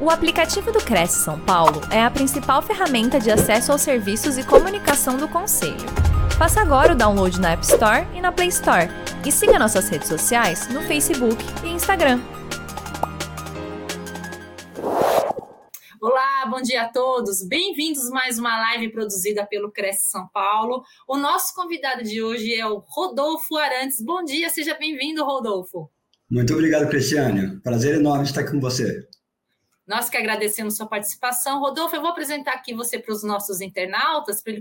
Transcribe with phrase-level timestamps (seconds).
[0.00, 4.46] O aplicativo do Cresce São Paulo é a principal ferramenta de acesso aos serviços e
[4.46, 5.74] comunicação do Conselho.
[6.38, 8.88] Faça agora o download na App Store e na Play Store.
[9.26, 12.20] E siga nossas redes sociais no Facebook e Instagram.
[16.00, 17.44] Olá, bom dia a todos.
[17.48, 20.84] Bem-vindos mais uma live produzida pelo Cresce São Paulo.
[21.08, 24.00] O nosso convidado de hoje é o Rodolfo Arantes.
[24.00, 25.90] Bom dia, seja bem-vindo, Rodolfo.
[26.30, 27.60] Muito obrigado, Cristiane.
[27.62, 29.08] Prazer enorme estar aqui com você.
[29.88, 31.60] Nós que agradecemos sua participação.
[31.60, 34.52] Rodolfo, eu vou apresentar aqui você para os nossos internautas, para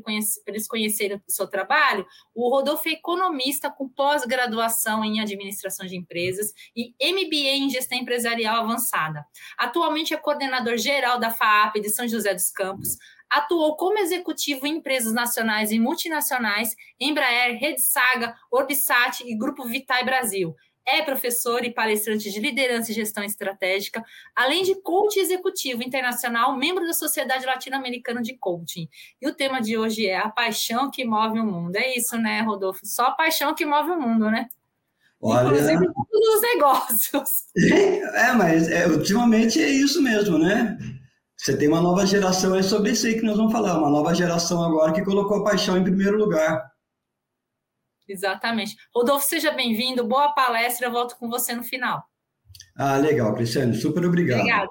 [0.48, 2.08] eles conhecerem o seu trabalho.
[2.34, 8.64] O Rodolfo é economista com pós-graduação em administração de empresas e MBA em gestão empresarial
[8.64, 9.26] avançada.
[9.58, 12.96] Atualmente é coordenador geral da FAAP de São José dos Campos.
[13.30, 20.06] Atuou como executivo em empresas nacionais e multinacionais, Embraer, Rede Saga, Orbisat e Grupo Vitae
[20.06, 20.56] Brasil
[20.88, 26.88] é professor e palestrante de liderança e gestão estratégica, além de coach executivo internacional, membro
[26.88, 28.88] da Sociedade Latino-Americana de Coaching.
[29.22, 31.76] E o tema de hoje é a paixão que move o mundo.
[31.76, 32.86] É isso, né, Rodolfo?
[32.86, 34.48] Só a paixão que move o mundo, né?
[35.20, 35.48] Olha...
[35.48, 37.32] Inclusive todos os negócios.
[38.14, 40.78] É, mas é, ultimamente é isso mesmo, né?
[41.36, 44.14] Você tem uma nova geração, é sobre isso aí que nós vamos falar, uma nova
[44.14, 46.72] geração agora que colocou a paixão em primeiro lugar.
[48.08, 48.76] Exatamente.
[48.96, 52.04] Rodolfo, seja bem-vindo, boa palestra, eu volto com você no final.
[52.76, 54.40] Ah, legal, Cristiane, super obrigado.
[54.40, 54.70] Obrigada.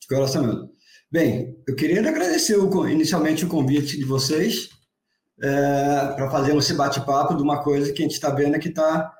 [0.00, 0.70] De coração mesmo.
[1.10, 4.70] Bem, eu queria agradecer o, inicialmente o convite de vocês
[5.40, 9.12] é, para fazer esse bate-papo de uma coisa que a gente está vendo que está.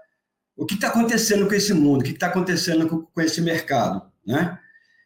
[0.57, 4.03] O que está acontecendo com esse mundo, o que está acontecendo com, com, esse mercado,
[4.27, 4.59] né?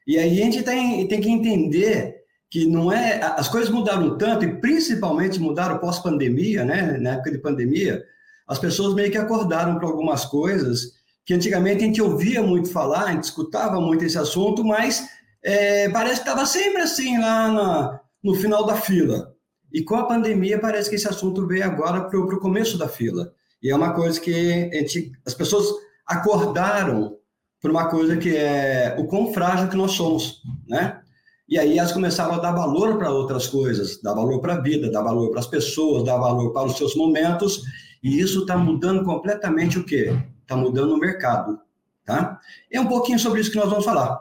[0.06, 3.20] E aí a gente tem, tem que entender que não é.
[3.36, 6.96] As coisas mudaram tanto, e principalmente mudaram pós-pandemia, né?
[6.98, 8.04] Na época de pandemia,
[8.50, 13.04] as pessoas meio que acordaram para algumas coisas que antigamente a gente ouvia muito falar,
[13.04, 15.08] a gente escutava muito esse assunto, mas
[15.40, 19.32] é, parece que estava sempre assim lá na, no final da fila.
[19.72, 23.32] E com a pandemia parece que esse assunto veio agora para o começo da fila.
[23.62, 25.66] E é uma coisa que gente, as pessoas
[26.04, 27.16] acordaram
[27.62, 31.00] por uma coisa que é o quão frágil que nós somos, né?
[31.48, 34.90] E aí elas começaram a dar valor para outras coisas, dar valor para a vida,
[34.90, 37.62] dar valor para as pessoas, dar valor para os seus momentos
[38.02, 40.16] e isso está mudando completamente o quê?
[40.42, 41.60] Está mudando o mercado.
[42.04, 42.40] Tá?
[42.70, 44.18] É um pouquinho sobre isso que nós vamos falar.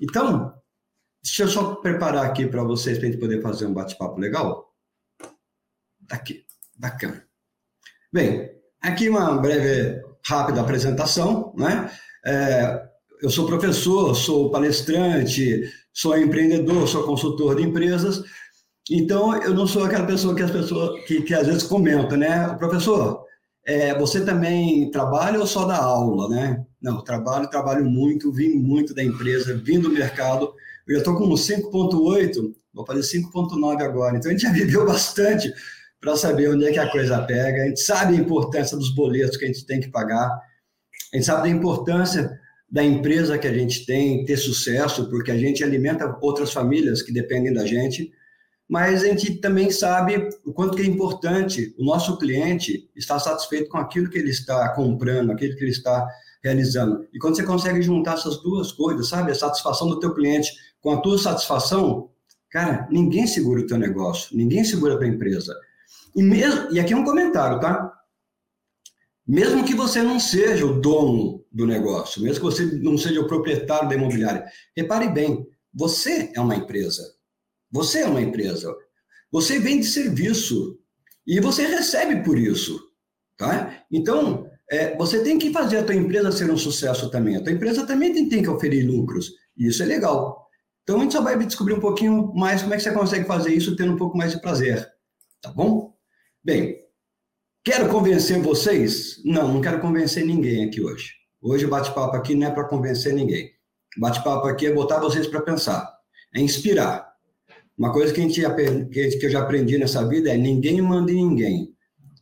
[0.00, 0.54] Então,
[1.22, 4.74] deixa eu só preparar aqui para vocês, para a gente poder fazer um bate-papo legal.
[6.10, 6.44] Aqui,
[6.76, 7.24] bacana.
[8.12, 8.50] Bem,
[8.82, 11.90] aqui uma breve, rápida apresentação, né?
[12.26, 12.88] É,
[13.22, 15.62] eu sou professor, sou palestrante,
[15.92, 18.22] sou empreendedor, sou consultor de empresas,
[18.90, 22.48] então, eu não sou aquela pessoa que as pessoas que, que às vezes comenta, né?
[22.58, 23.24] Professor,
[23.64, 26.64] é, você também trabalha ou só dá aula, né?
[26.80, 30.52] Não, trabalho, trabalho muito, vim muito da empresa, vim do mercado.
[30.86, 34.16] Eu já estou com 5,8, vou fazer 5,9 agora.
[34.16, 35.52] Então, a gente já viveu bastante
[36.00, 37.62] para saber onde é que a coisa pega.
[37.62, 40.28] A gente sabe a importância dos boletos que a gente tem que pagar.
[41.12, 42.36] A gente sabe da importância
[42.68, 47.12] da empresa que a gente tem ter sucesso, porque a gente alimenta outras famílias que
[47.12, 48.10] dependem da gente
[48.72, 53.68] mas a gente também sabe o quanto que é importante o nosso cliente estar satisfeito
[53.68, 56.08] com aquilo que ele está comprando, aquilo que ele está
[56.42, 57.06] realizando.
[57.12, 60.50] E quando você consegue juntar essas duas coisas, sabe, a satisfação do teu cliente
[60.80, 62.08] com a tua satisfação,
[62.48, 65.54] cara, ninguém segura o teu negócio, ninguém segura a tua empresa.
[66.16, 67.92] E mesmo, e aqui é um comentário, tá?
[69.28, 73.26] Mesmo que você não seja o dono do negócio, mesmo que você não seja o
[73.26, 77.20] proprietário da imobiliária, repare bem, você é uma empresa.
[77.72, 78.72] Você é uma empresa.
[79.30, 80.78] Você vende serviço
[81.26, 82.78] e você recebe por isso,
[83.36, 83.84] tá?
[83.90, 87.36] Então, é, você tem que fazer a tua empresa ser um sucesso também.
[87.36, 89.32] A tua empresa também tem, tem que oferir lucros.
[89.56, 90.46] E isso é legal.
[90.82, 93.54] Então, a gente só vai descobrir um pouquinho mais como é que você consegue fazer
[93.54, 94.86] isso tendo um pouco mais de prazer.
[95.40, 95.94] Tá bom?
[96.44, 96.78] Bem,
[97.64, 99.22] quero convencer vocês?
[99.24, 101.12] Não, não quero convencer ninguém aqui hoje.
[101.40, 103.50] Hoje o bate-papo aqui não é para convencer ninguém.
[103.96, 105.88] Bate-papo aqui é botar vocês para pensar,
[106.34, 107.11] é inspirar.
[107.82, 111.16] Uma coisa que, a gente, que eu já aprendi nessa vida é ninguém manda em
[111.16, 111.74] ninguém.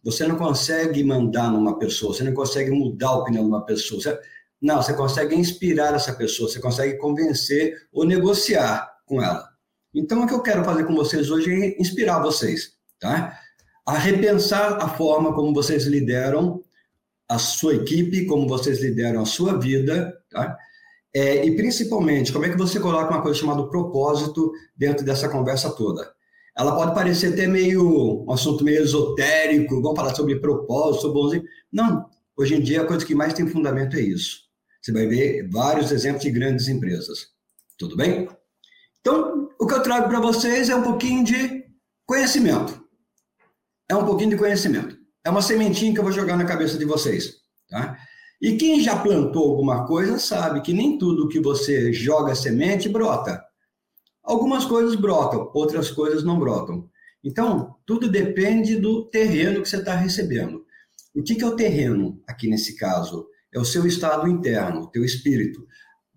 [0.02, 4.00] Você não consegue mandar numa pessoa, você não consegue mudar a opinião de uma pessoa.
[4.00, 4.18] Você,
[4.58, 9.46] não, você consegue inspirar essa pessoa, você consegue convencer ou negociar com ela.
[9.94, 13.38] Então, o que eu quero fazer com vocês hoje é inspirar vocês, tá?
[13.84, 16.62] A repensar a forma como vocês lideram
[17.28, 20.56] a sua equipe, como vocês lideram a sua vida, tá?
[21.14, 25.70] É, e principalmente, como é que você coloca uma coisa chamada propósito dentro dessa conversa
[25.70, 26.12] toda?
[26.56, 31.44] Ela pode parecer até meio um assunto meio esotérico, vamos falar sobre propósito, sobre bonzinho.
[31.72, 34.42] Não, hoje em dia a coisa que mais tem fundamento é isso.
[34.80, 37.28] Você vai ver vários exemplos de grandes empresas.
[37.78, 38.28] Tudo bem?
[39.00, 41.64] Então, o que eu trago para vocês é um pouquinho de
[42.06, 42.82] conhecimento.
[43.88, 44.96] É um pouquinho de conhecimento.
[45.24, 47.36] É uma sementinha que eu vou jogar na cabeça de vocês.
[47.68, 47.98] Tá?
[48.40, 53.42] E quem já plantou alguma coisa sabe que nem tudo que você joga semente brota.
[54.22, 56.88] Algumas coisas brotam, outras coisas não brotam.
[57.22, 60.64] Então, tudo depende do terreno que você está recebendo.
[61.14, 63.26] O que, que é o terreno aqui nesse caso?
[63.52, 65.66] É o seu estado interno, o teu espírito.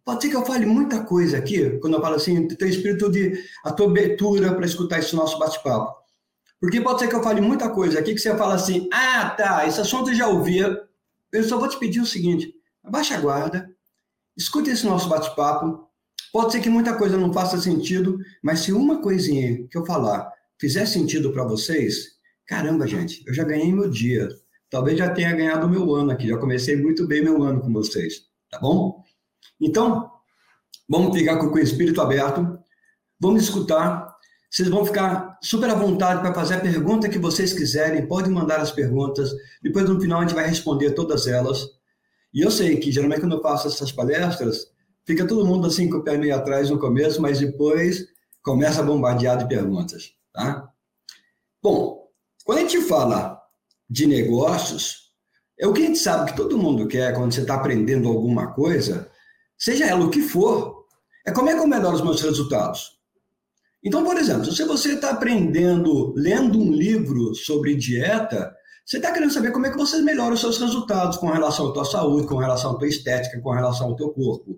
[0.05, 3.33] Pode ser que eu fale muita coisa aqui, quando eu falo assim, teu espírito de
[3.65, 5.93] abertura para escutar esse nosso bate-papo.
[6.59, 9.67] Porque pode ser que eu fale muita coisa aqui que você fala assim, ah, tá,
[9.67, 10.77] esse assunto eu já ouvia.
[11.33, 12.53] Eu só vou te pedir o seguinte,
[12.83, 13.67] abaixa a guarda,
[14.37, 15.89] escuta esse nosso bate-papo.
[16.31, 20.31] Pode ser que muita coisa não faça sentido, mas se uma coisinha que eu falar
[20.59, 24.29] fizer sentido para vocês, caramba, gente, eu já ganhei meu dia.
[24.69, 28.27] Talvez já tenha ganhado meu ano aqui, já comecei muito bem meu ano com vocês,
[28.49, 29.03] tá bom?
[29.59, 30.11] Então,
[30.87, 32.59] vamos ficar com o espírito aberto,
[33.19, 34.12] vamos escutar.
[34.53, 38.59] Vocês vão ficar super à vontade para fazer a pergunta que vocês quiserem, podem mandar
[38.59, 39.31] as perguntas,
[39.63, 41.67] depois no final a gente vai responder todas elas.
[42.31, 44.67] E eu sei que geralmente quando eu faço essas palestras,
[45.07, 48.05] fica todo mundo assim com o pé meio atrás no começo, mas depois
[48.43, 50.69] começa a bombardear de perguntas, tá?
[51.59, 52.07] Bom,
[52.45, 53.41] quando a gente fala
[53.89, 55.13] de negócios,
[55.59, 58.53] é o que a gente sabe que todo mundo quer quando você está aprendendo alguma
[58.53, 59.09] coisa,
[59.57, 60.85] seja ela o que for,
[61.25, 63.01] é como é que eu melhoro os meus resultados.
[63.83, 68.53] Então, por exemplo, se você está aprendendo, lendo um livro sobre dieta,
[68.85, 71.73] você está querendo saber como é que você melhora os seus resultados com relação à
[71.73, 74.57] tua saúde, com relação à tua estética, com relação ao teu corpo.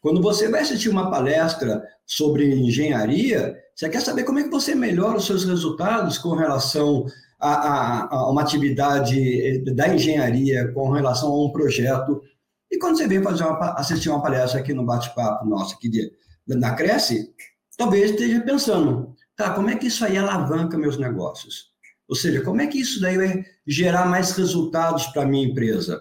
[0.00, 4.74] Quando você vai assistir uma palestra sobre engenharia, você quer saber como é que você
[4.74, 7.04] melhora os seus resultados com relação
[7.40, 12.22] a, a, a uma atividade da engenharia, com relação a um projeto
[12.70, 16.10] e quando você vem fazer uma, assistir uma palestra aqui no bate-papo nosso aqui de,
[16.46, 17.32] na Cresce,
[17.76, 21.72] talvez esteja pensando, tá, como é que isso aí alavanca meus negócios?
[22.08, 26.00] Ou seja, como é que isso daí vai gerar mais resultados para a minha empresa?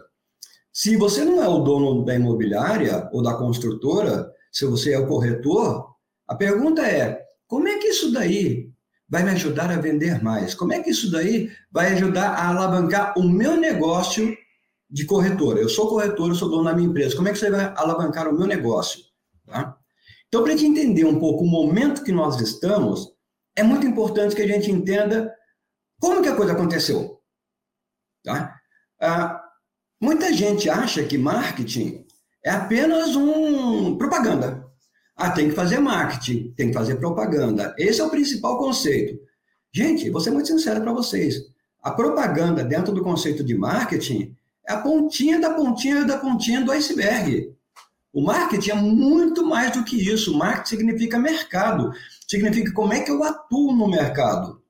[0.71, 5.07] Se você não é o dono da imobiliária ou da construtora, se você é o
[5.07, 5.95] corretor,
[6.27, 8.69] a pergunta é: como é que isso daí
[9.07, 10.53] vai me ajudar a vender mais?
[10.53, 14.35] Como é que isso daí vai ajudar a alavancar o meu negócio
[14.89, 15.59] de corretora.
[15.59, 17.15] Eu sou corretor, eu sou dono da minha empresa.
[17.15, 19.01] Como é que você vai alavancar o meu negócio?
[19.45, 19.74] Tá?
[20.27, 23.13] Então, para a gente entender um pouco o momento que nós estamos,
[23.55, 25.33] é muito importante que a gente entenda
[25.99, 27.21] como que a coisa aconteceu.
[28.23, 28.59] Tá?
[28.99, 29.41] Ah,
[30.01, 32.05] muita gente acha que marketing
[32.43, 34.65] é apenas um propaganda.
[35.15, 37.73] Ah, tem que fazer marketing, tem que fazer propaganda.
[37.77, 39.17] Esse é o principal conceito.
[39.73, 41.35] Gente, vou ser muito sincero para vocês.
[41.81, 44.35] A propaganda dentro do conceito de marketing
[44.67, 47.54] é a pontinha da pontinha da pontinha do iceberg.
[48.15, 50.37] O marketing é muito mais do que isso.
[50.37, 51.91] Marketing significa mercado,
[52.25, 54.63] significa como é que eu atuo no mercado.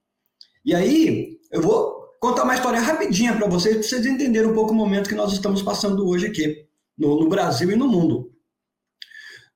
[0.65, 4.71] E aí, eu vou contar uma história rapidinha para vocês, para vocês entenderem um pouco
[4.71, 6.65] o momento que nós estamos passando hoje aqui,
[6.97, 8.33] no, no Brasil e no mundo.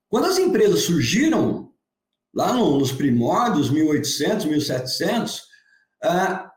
[0.07, 1.71] Quando as empresas surgiram,
[2.31, 5.47] lá no, nos primórdios, 1800, 1700,
[6.03, 6.51] ah,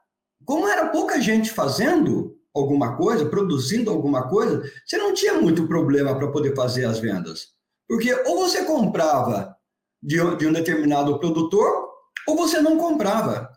[0.44, 6.14] como era pouca gente fazendo, alguma coisa, produzindo alguma coisa, você não tinha muito problema
[6.14, 7.48] para poder fazer as vendas.
[7.88, 9.56] Porque ou você comprava
[10.02, 11.88] de, de um determinado produtor,
[12.26, 13.48] ou você não comprava.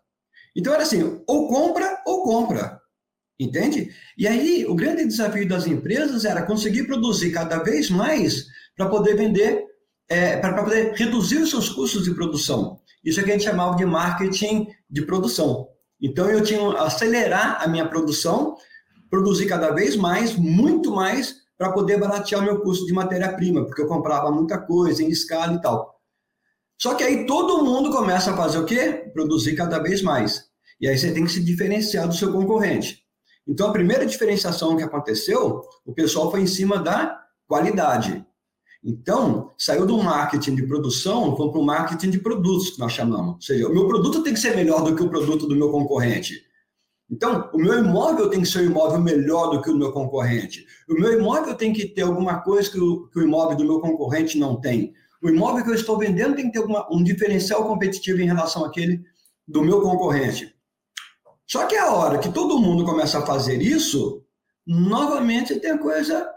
[0.56, 2.82] Então era assim, ou compra ou compra.
[3.38, 3.94] Entende?
[4.18, 8.46] E aí, o grande desafio das empresas era conseguir produzir cada vez mais
[8.78, 9.66] para poder vender,
[10.08, 12.80] é, para poder reduzir os seus custos de produção.
[13.04, 15.68] Isso é que a gente chamava de marketing de produção.
[16.02, 18.56] Então, eu tinha que acelerar a minha produção
[19.10, 23.88] produzir cada vez mais, muito mais, para poder baratear meu custo de matéria-prima, porque eu
[23.88, 25.96] comprava muita coisa em escala e tal.
[26.78, 29.10] Só que aí todo mundo começa a fazer o quê?
[29.14, 30.46] Produzir cada vez mais.
[30.80, 33.06] E aí você tem que se diferenciar do seu concorrente.
[33.48, 38.26] Então, a primeira diferenciação que aconteceu, o pessoal foi em cima da qualidade.
[38.84, 43.36] Então, saiu do marketing de produção, foi para o marketing de produtos, que nós chamamos.
[43.36, 45.72] Ou seja, o meu produto tem que ser melhor do que o produto do meu
[45.72, 46.44] concorrente.
[47.10, 50.66] Então, o meu imóvel tem que ser um imóvel melhor do que o meu concorrente.
[50.90, 53.80] O meu imóvel tem que ter alguma coisa que o, que o imóvel do meu
[53.80, 54.94] concorrente não tem.
[55.22, 59.04] O imóvel que eu estou vendendo tem que ter um diferencial competitivo em relação àquele
[59.48, 60.54] do meu concorrente.
[61.48, 64.24] Só que a hora que todo mundo começa a fazer isso,
[64.66, 66.28] novamente tem a coisa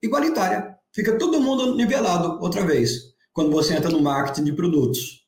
[0.00, 0.76] igualitária.
[0.92, 5.26] Fica todo mundo nivelado outra vez, quando você entra no marketing de produtos.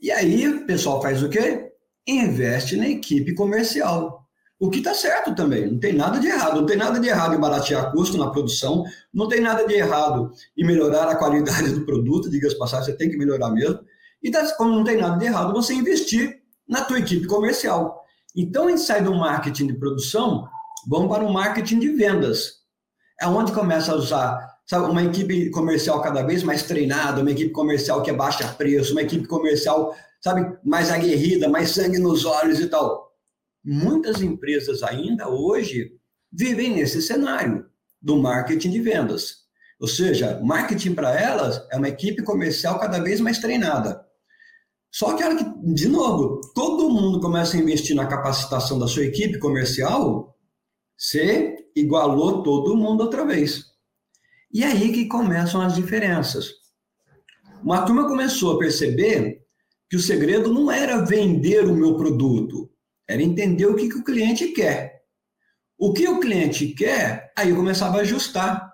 [0.00, 1.73] E aí o pessoal faz o quê?
[2.06, 4.24] Investe na equipe comercial.
[4.58, 6.60] O que está certo também, não tem nada de errado.
[6.60, 10.30] Não tem nada de errado em baratear custo na produção, não tem nada de errado
[10.56, 13.80] em melhorar a qualidade do produto, diga-se passagem, você tem que melhorar mesmo.
[14.22, 18.02] E como não tem nada de errado, você investir na tua equipe comercial.
[18.34, 20.48] Então, a gente sai do marketing de produção,
[20.88, 22.64] vamos para o marketing de vendas.
[23.20, 27.50] É onde começa a usar sabe, uma equipe comercial cada vez mais treinada, uma equipe
[27.50, 29.94] comercial que abaixa preço, uma equipe comercial,
[30.24, 33.12] sabe, mais aguerrida, mais sangue nos olhos e tal.
[33.62, 35.92] Muitas empresas ainda hoje
[36.32, 37.66] vivem nesse cenário
[38.00, 39.44] do marketing de vendas.
[39.78, 44.02] Ou seja, marketing para elas é uma equipe comercial cada vez mais treinada.
[44.90, 49.38] Só que, que, de novo, todo mundo começa a investir na capacitação da sua equipe
[49.38, 50.34] comercial,
[50.96, 53.66] você igualou todo mundo outra vez.
[54.50, 56.50] E aí que começam as diferenças.
[57.62, 59.43] Uma turma começou a perceber
[59.88, 62.70] que o segredo não era vender o meu produto,
[63.08, 65.02] era entender o que, que o cliente quer.
[65.78, 68.72] O que o cliente quer, aí eu começava a ajustar.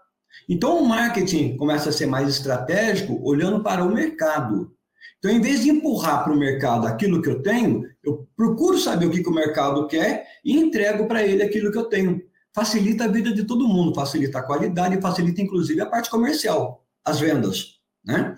[0.49, 4.73] Então, o marketing começa a ser mais estratégico, olhando para o mercado.
[5.19, 9.07] Então, em vez de empurrar para o mercado aquilo que eu tenho, eu procuro saber
[9.07, 12.23] o que, que o mercado quer e entrego para ele aquilo que eu tenho.
[12.55, 17.21] Facilita a vida de todo mundo, facilita a qualidade facilita, inclusive, a parte comercial, as
[17.21, 17.81] vendas.
[18.05, 18.37] Né?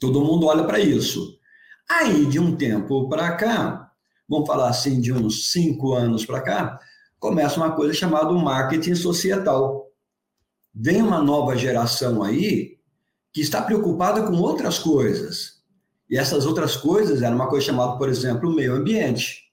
[0.00, 1.37] Todo mundo olha para isso.
[1.90, 3.90] Aí, de um tempo para cá,
[4.28, 6.78] vamos falar assim, de uns cinco anos para cá,
[7.18, 9.86] começa uma coisa chamada marketing societal.
[10.74, 12.78] Vem uma nova geração aí
[13.32, 15.58] que está preocupada com outras coisas.
[16.10, 19.44] E essas outras coisas eram uma coisa chamada, por exemplo, meio ambiente.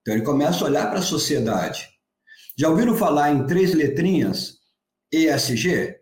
[0.00, 1.88] Então ele começa a olhar para a sociedade.
[2.56, 4.58] Já ouviram falar em três letrinhas
[5.12, 5.96] ESG?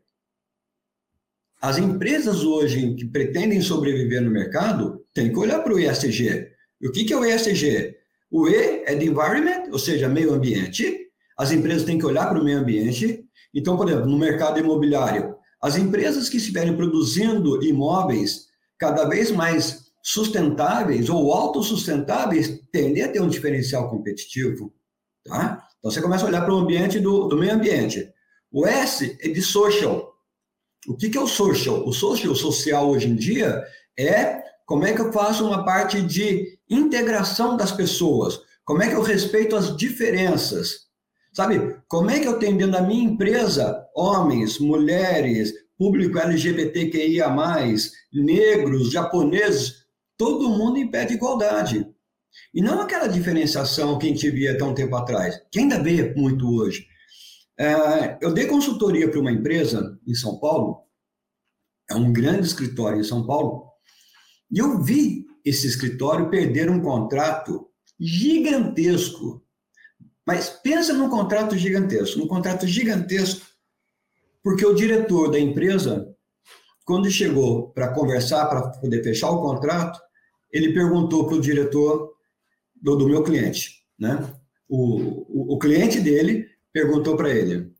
[1.60, 6.46] As empresas hoje que pretendem sobreviver no mercado têm que olhar para o ESG.
[6.84, 7.96] O que é o ESG?
[8.30, 11.08] O E é de environment, ou seja, meio ambiente.
[11.38, 13.24] As empresas têm que olhar para o meio ambiente.
[13.54, 18.46] Então, por exemplo, no mercado imobiliário, as empresas que estiverem produzindo imóveis
[18.78, 24.72] cada vez mais sustentáveis ou autossustentáveis tendem a ter um diferencial competitivo.
[25.24, 25.66] Tá?
[25.78, 28.12] Então, você começa a olhar para o ambiente do, do meio ambiente.
[28.52, 30.12] O S é de social.
[30.86, 31.86] O que, que é o social?
[31.88, 33.64] O social, o social hoje em dia,
[33.98, 38.94] é como é que eu faço uma parte de integração das pessoas, como é que
[38.94, 40.86] eu respeito as diferenças,
[41.36, 47.26] Sabe, como é que eu tenho dentro da minha empresa homens, mulheres, público LGBTQIA,
[48.10, 49.84] negros, japoneses,
[50.16, 51.86] todo mundo em pé de igualdade.
[52.54, 56.14] E não aquela diferenciação que a gente via até um tempo atrás, que ainda vê
[56.14, 56.86] muito hoje.
[57.60, 60.84] É, eu dei consultoria para uma empresa em São Paulo,
[61.90, 63.72] é um grande escritório em São Paulo,
[64.50, 69.46] e eu vi esse escritório perder um contrato gigantesco
[70.26, 73.46] mas pensa num contrato gigantesco, num contrato gigantesco,
[74.42, 76.12] porque o diretor da empresa,
[76.84, 80.00] quando chegou para conversar, para poder fechar o contrato,
[80.52, 82.12] ele perguntou para o diretor
[82.74, 84.18] do, do, meu cliente, né?
[84.68, 87.72] O, o, o cliente dele perguntou para ele: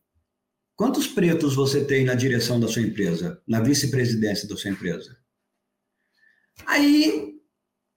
[0.73, 5.16] quantos pretos você tem na direção da sua empresa, na vice-presidência da sua empresa?
[6.65, 7.35] Aí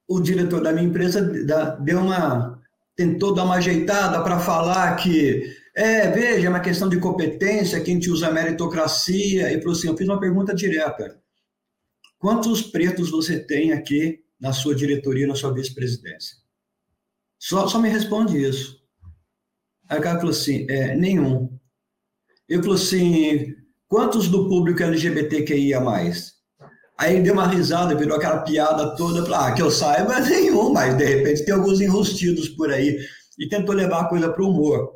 [0.09, 2.61] o diretor da minha empresa deu uma
[3.01, 7.91] tentou dar uma ajeitada para falar que, é, veja, é uma questão de competência, que
[7.91, 11.19] a gente usa meritocracia, e falou assim, eu fiz uma pergunta direta.
[12.19, 16.37] Quantos pretos você tem aqui na sua diretoria, na sua vice-presidência?
[17.39, 18.79] Só, só me responde isso.
[19.89, 21.59] Aí o cara falou assim, é, nenhum.
[22.47, 23.57] Eu falou assim,
[23.89, 25.81] quantos do público LGBTQIA+.
[27.01, 30.71] Aí ele deu uma risada, virou aquela piada toda, falou, ah, que eu saiba nenhum,
[30.71, 32.99] mas de repente tem alguns enrustidos por aí.
[33.39, 34.93] E tentou levar a coisa para o humor.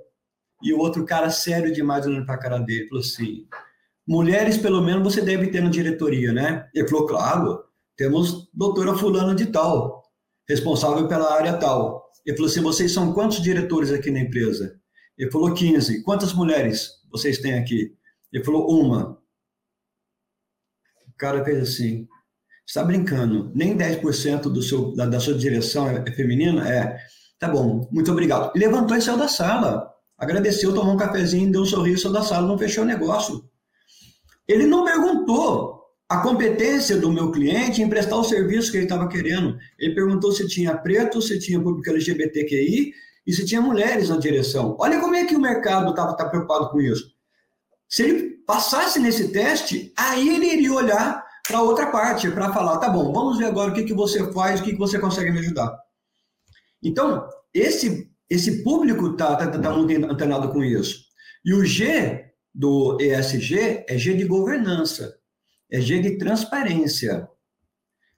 [0.63, 3.47] E o outro cara, sério demais, olhando para a cara dele, falou assim:
[4.07, 6.69] mulheres, pelo menos, você deve ter na diretoria, né?
[6.75, 7.65] Ele falou, claro,
[7.97, 10.03] temos doutora fulano de tal,
[10.47, 12.05] responsável pela área tal.
[12.27, 14.79] Ele falou assim, vocês são quantos diretores aqui na empresa?
[15.17, 16.03] Ele falou 15.
[16.03, 17.95] Quantas mulheres vocês têm aqui?
[18.31, 19.24] Ele falou, uma.
[21.15, 22.09] O cara fez assim,
[22.67, 26.69] está brincando, nem 10% do seu, da, da sua direção é, é feminina?
[26.69, 26.97] É,
[27.39, 28.53] tá bom, muito obrigado.
[28.57, 32.47] Levantou e saiu da sala, agradeceu, tomou um cafezinho, deu um sorriso, saiu da sala,
[32.47, 33.45] não fechou o negócio.
[34.47, 39.09] Ele não perguntou a competência do meu cliente em prestar o serviço que ele estava
[39.09, 39.57] querendo.
[39.79, 42.93] Ele perguntou se tinha preto, se tinha público LGBTQI
[43.27, 44.77] e se tinha mulheres na direção.
[44.79, 47.14] Olha como é que o mercado estava tá preocupado com isso.
[47.89, 52.89] Se ele passasse nesse teste, aí ele iria olhar para outra parte, para falar, tá
[52.89, 55.41] bom, vamos ver agora o que, que você faz, o que, que você consegue me
[55.41, 55.79] ajudar.
[56.83, 61.05] Então, esse, esse público está tá, tá, tá muito antenado com isso.
[61.45, 65.19] E o G do ESG é G de governança,
[65.71, 67.29] é G de transparência.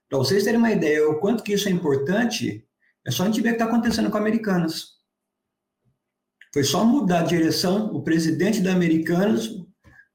[0.09, 2.65] Para vocês terem uma ideia o quanto que isso é importante,
[3.05, 4.96] é só a gente ver o que está acontecendo com Americanas.
[6.57, 9.51] Foi só mudar a direção, o presidente da Americanas,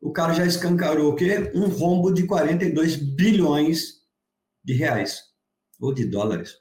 [0.01, 1.51] o cara já escancarou o quê?
[1.53, 3.97] Um rombo de 42 bilhões
[4.63, 5.21] de reais,
[5.79, 6.55] ou de dólares.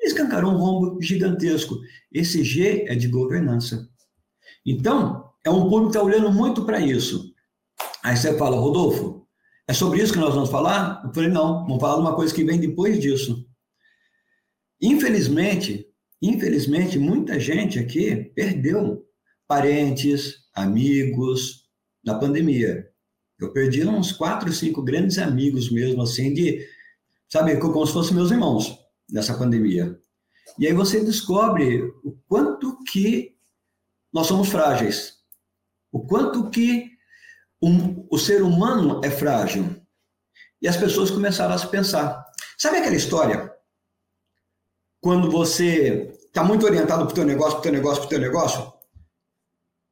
[0.00, 1.78] Escancarou um rombo gigantesco.
[2.10, 3.90] Esse G é de governança.
[4.64, 7.34] Então, é um público que está olhando muito para isso.
[8.02, 9.28] Aí você fala, Rodolfo,
[9.68, 11.02] é sobre isso que nós vamos falar?
[11.04, 13.46] Eu falei, não, vamos falar de uma coisa que vem depois disso.
[14.80, 15.86] Infelizmente,
[16.22, 19.09] infelizmente, muita gente aqui perdeu
[19.50, 21.68] parentes, amigos
[22.04, 22.88] na pandemia.
[23.36, 26.64] Eu perdi uns quatro, cinco grandes amigos mesmo, assim, de,
[27.28, 28.78] sabe, como se fossem meus irmãos
[29.10, 29.98] nessa pandemia.
[30.56, 33.36] E aí você descobre o quanto que
[34.12, 35.14] nós somos frágeis,
[35.90, 36.88] o quanto que
[37.60, 39.84] um, o ser humano é frágil.
[40.62, 42.24] E as pessoas começaram a se pensar.
[42.56, 43.52] Sabe aquela história?
[45.00, 48.10] Quando você está muito orientado para o teu negócio, para o teu negócio, para o
[48.10, 48.79] teu negócio,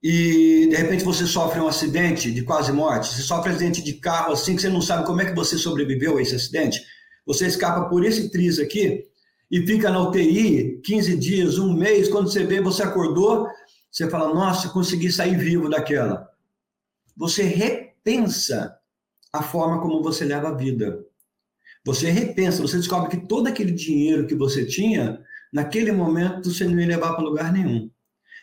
[0.02, 3.94] e de repente você sofre um acidente de quase morte, você sofre um acidente de
[3.94, 6.80] carro assim que você não sabe como é que você sobreviveu a esse acidente,
[7.26, 9.04] você escapa por esse triz aqui
[9.50, 13.48] e fica na UTI 15 dias, um mês, quando você vê, você acordou,
[13.90, 16.28] você fala, nossa, consegui sair vivo daquela.
[17.16, 18.76] Você repensa
[19.32, 21.04] a forma como você leva a vida.
[21.84, 25.20] Você repensa, você descobre que todo aquele dinheiro que você tinha,
[25.52, 27.90] naquele momento você não ia levar para lugar nenhum.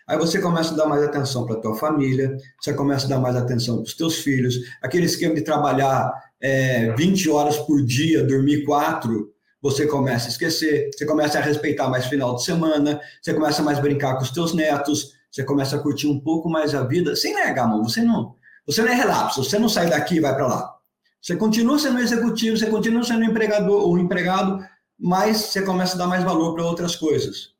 [0.08, 3.20] Aí você começa a dar mais atenção para a tua família, você começa a dar
[3.20, 8.24] mais atenção para os teus filhos, aquele esquema de trabalhar é, 20 horas por dia,
[8.24, 13.34] dormir quatro, você começa a esquecer, você começa a respeitar mais final de semana, você
[13.34, 16.76] começa a mais brincar com os teus netos, você começa a curtir um pouco mais
[16.76, 18.36] a vida, sem negar, mano, você não,
[18.68, 20.76] você não é relapso, você não sai daqui e vai para lá.
[21.20, 24.64] Você continua sendo executivo, você continua sendo empregador ou empregado,
[25.00, 27.55] mas você começa a dar mais valor para outras coisas.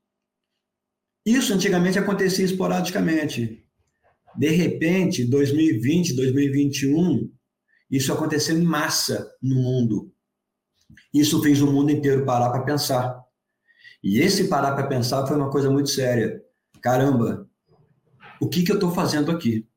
[1.26, 3.66] Isso antigamente acontecia esporadicamente.
[4.38, 7.32] De repente, 2020, 2021,
[7.90, 10.12] isso aconteceu em massa no mundo.
[11.14, 13.24] Isso fez o mundo inteiro parar para pensar.
[14.04, 16.42] E esse parar para pensar foi uma coisa muito séria.
[16.82, 17.50] Caramba,
[18.40, 19.68] o que, que eu estou fazendo aqui?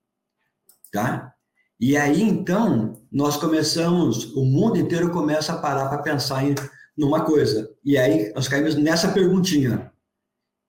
[0.93, 1.33] Tá?
[1.81, 6.55] E aí, então, nós começamos, o mundo inteiro começa a parar para pensar em
[6.97, 7.71] numa coisa.
[7.85, 9.93] E aí, nós caímos nessa perguntinha.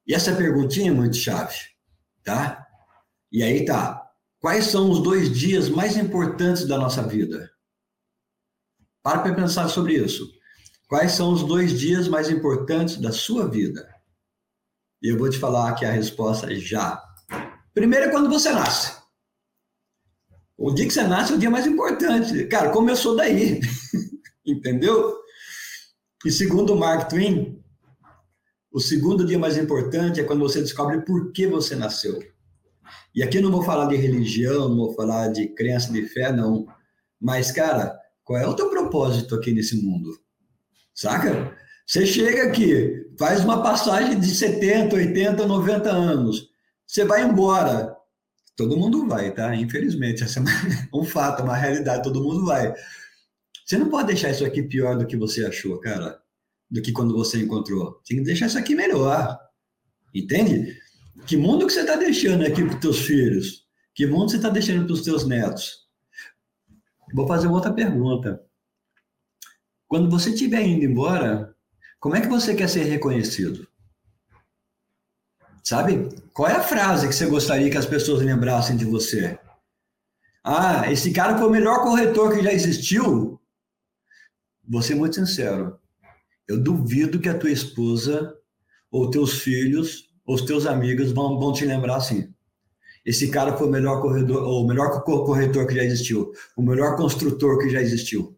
[0.10, 1.56] E essa perguntinha é muito chave,
[2.24, 2.67] tá?
[3.32, 4.10] E aí tá.
[4.39, 7.48] Quais são os dois dias mais importantes da nossa vida?
[9.04, 10.28] Para para pensar sobre isso.
[10.88, 13.88] Quais são os dois dias mais importantes da sua vida?
[15.00, 17.00] E eu vou te falar aqui a resposta já.
[17.72, 18.98] Primeiro é quando você nasce.
[20.58, 22.48] O dia que você nasce é o dia mais importante.
[22.48, 23.62] Cara, começou daí.
[24.43, 25.19] Entendeu?
[26.26, 27.59] E segundo o Mark Twain,
[28.71, 32.19] o segundo dia mais importante é quando você descobre por que você nasceu.
[33.13, 36.32] E aqui eu não vou falar de religião, não vou falar de crença, de fé,
[36.32, 36.67] não.
[37.19, 40.19] Mas, cara, qual é o teu propósito aqui nesse mundo?
[40.93, 41.55] Saca?
[41.86, 46.49] Você chega aqui, faz uma passagem de 70, 80, 90 anos.
[46.86, 47.95] Você vai embora.
[48.55, 49.55] Todo mundo vai, tá?
[49.55, 50.43] Infelizmente, essa é
[50.93, 52.73] um fato, uma realidade, todo mundo vai.
[53.65, 56.19] Você não pode deixar isso aqui pior do que você achou, cara,
[56.69, 58.01] do que quando você encontrou.
[58.08, 59.39] Tem que deixar isso aqui melhor.
[60.13, 60.77] Entende?
[61.25, 63.67] Que mundo que você está deixando aqui para os teus filhos?
[63.93, 65.88] Que mundo você está deixando para os teus netos?
[67.13, 68.41] Vou fazer outra pergunta.
[69.88, 71.55] Quando você estiver indo embora,
[71.99, 73.67] como é que você quer ser reconhecido?
[75.63, 76.10] Sabe?
[76.34, 79.39] Qual é a frase que você gostaria que as pessoas lembrassem de você?
[80.43, 83.39] Ah, esse cara foi o melhor corretor que já existiu?
[84.67, 85.79] Vou ser muito sincero.
[86.49, 88.35] Eu duvido que a tua esposa,
[88.91, 92.33] ou teus filhos, ou os teus amigos vão, vão te lembrar assim.
[93.05, 96.95] Esse cara foi o melhor corredor, ou o melhor corretor que já existiu, o melhor
[96.95, 98.35] construtor que já existiu.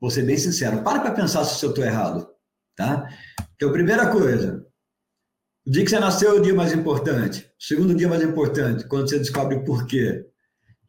[0.00, 0.82] Vou ser bem sincero.
[0.82, 2.28] Para para pensar se eu estou errado,
[2.74, 3.08] tá?
[3.54, 4.66] Então, primeira coisa,
[5.64, 7.48] o dia que você nasceu é o dia mais importante.
[7.60, 10.26] O segundo dia mais importante, quando você descobre por quê.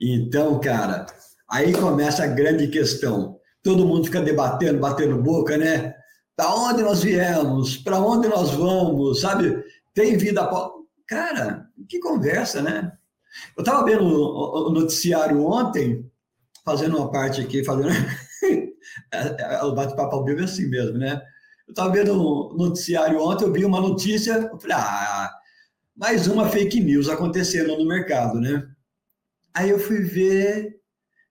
[0.02, 1.06] Então, cara,
[1.47, 3.39] aí começa a grande questão.
[3.63, 5.95] Todo mundo fica debatendo, batendo boca, né?
[6.36, 7.78] Para onde nós viemos?
[7.78, 9.21] Para onde nós vamos?
[9.21, 9.63] Sabe?
[9.93, 10.49] Tem vida.
[11.08, 12.91] Cara, que conversa, né?
[13.58, 16.10] Eu estava vendo o noticiário ontem,
[16.63, 17.89] fazendo uma parte aqui, fazendo.
[19.12, 21.19] É, é, o bate-papo ao vivo é assim mesmo, né?
[21.67, 25.32] Eu estava vendo um noticiário ontem, eu vi uma notícia, eu falei, ah,
[25.95, 28.67] mais uma fake news acontecendo no mercado, né?
[29.54, 30.80] Aí eu fui ver,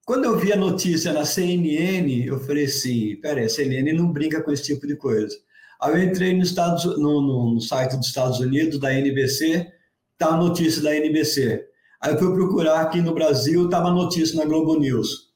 [0.05, 4.43] Quando eu vi a notícia na CNN, eu falei assim, peraí, a CNN não brinca
[4.43, 5.37] com esse tipo de coisa.
[5.81, 9.73] Aí eu entrei no, Estados, no, no, site dos Estados Unidos, da NBC,
[10.19, 11.65] tá a notícia da NBC.
[12.01, 15.33] Aí eu fui procurar aqui no Brasil, estava a notícia na Globo News.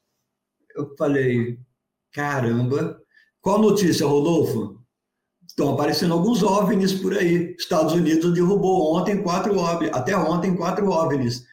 [0.75, 1.59] Eu falei,
[2.13, 3.01] caramba,
[3.41, 4.81] qual notícia, Rodolfo?
[5.47, 7.55] Estão aparecendo alguns OVNIs por aí.
[7.57, 11.45] Estados Unidos derrubou ontem quatro OVNIs, até ontem quatro OVNIs.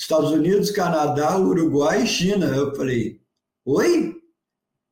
[0.00, 2.46] Estados Unidos, Canadá, Uruguai e China.
[2.46, 3.20] Eu falei,
[3.66, 4.16] oi?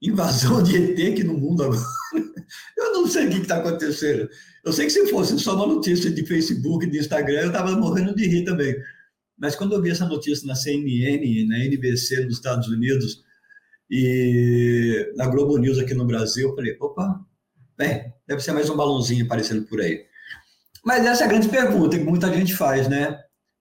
[0.03, 1.81] Invasão de ET aqui no mundo agora?
[2.77, 4.29] Eu não sei o que está acontecendo.
[4.65, 8.15] Eu sei que se fosse só uma notícia de Facebook, de Instagram, eu estava morrendo
[8.15, 8.75] de rir também.
[9.37, 13.23] Mas quando eu vi essa notícia na CNN, na NBC nos Estados Unidos
[13.91, 17.21] e na Globo News aqui no Brasil, eu falei, opa,
[17.77, 20.05] bem, deve ser mais um balãozinho aparecendo por aí.
[20.85, 23.19] Mas essa é a grande pergunta que muita gente faz, né?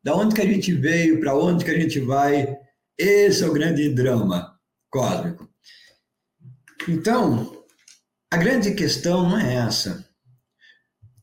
[0.07, 2.57] Da onde que a gente veio, para onde que a gente vai?
[2.97, 4.57] Esse é o grande drama
[4.89, 5.49] cósmico.
[6.87, 7.65] Então,
[8.31, 10.09] a grande questão não é essa.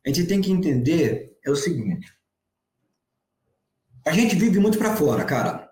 [0.05, 2.13] A gente tem que entender é o seguinte.
[4.07, 5.67] A gente vive muito para fora, cara.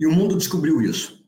[0.00, 1.24] E o mundo descobriu isso.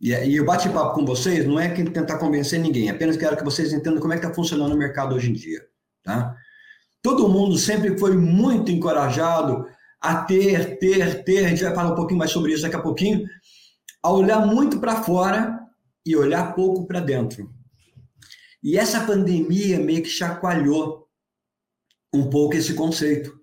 [0.00, 3.44] E, e eu bate-papo com vocês não é que tentar convencer ninguém, apenas quero que
[3.44, 5.60] vocês entendam como é que está funcionando o mercado hoje em dia.
[6.02, 6.34] Tá?
[7.02, 9.66] Todo mundo sempre foi muito encorajado
[10.00, 12.82] a ter, ter, ter, a gente vai falar um pouquinho mais sobre isso daqui a
[12.82, 13.26] pouquinho,
[14.02, 15.60] a olhar muito para fora
[16.04, 17.52] e olhar pouco para dentro.
[18.62, 21.08] E essa pandemia meio que chacoalhou
[22.12, 23.38] um pouco esse conceito.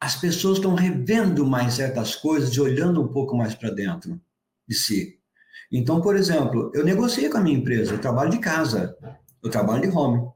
[0.00, 4.18] As pessoas estão revendo mais certas coisas e olhando um pouco mais para dentro
[4.66, 5.18] de si.
[5.70, 8.96] Então, por exemplo, eu negociei com a minha empresa, eu trabalho de casa,
[9.42, 10.28] eu trabalho de home.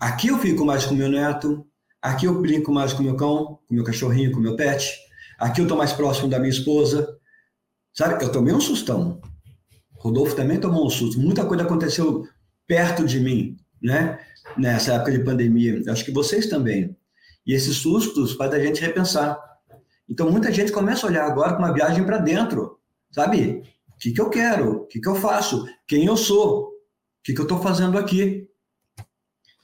[0.00, 1.65] Aqui eu fico mais com meu neto,
[2.06, 4.96] Aqui eu brinco mais com meu cão, com meu cachorrinho, com meu pet.
[5.40, 7.18] Aqui eu estou mais próximo da minha esposa.
[7.92, 9.20] Sabe, eu tomei um sustão.
[9.96, 11.18] Rodolfo também tomou um susto.
[11.18, 12.24] Muita coisa aconteceu
[12.64, 14.20] perto de mim, né?
[14.56, 15.82] Nessa época de pandemia.
[15.84, 16.96] Eu acho que vocês também.
[17.44, 19.36] E esses sustos fazem a gente repensar.
[20.08, 22.78] Então, muita gente começa a olhar agora com uma viagem para dentro,
[23.10, 23.64] sabe?
[23.88, 24.82] O que, que eu quero?
[24.82, 25.66] O que, que eu faço?
[25.88, 26.68] Quem eu sou?
[26.68, 26.72] O
[27.24, 28.48] que, que eu estou fazendo aqui?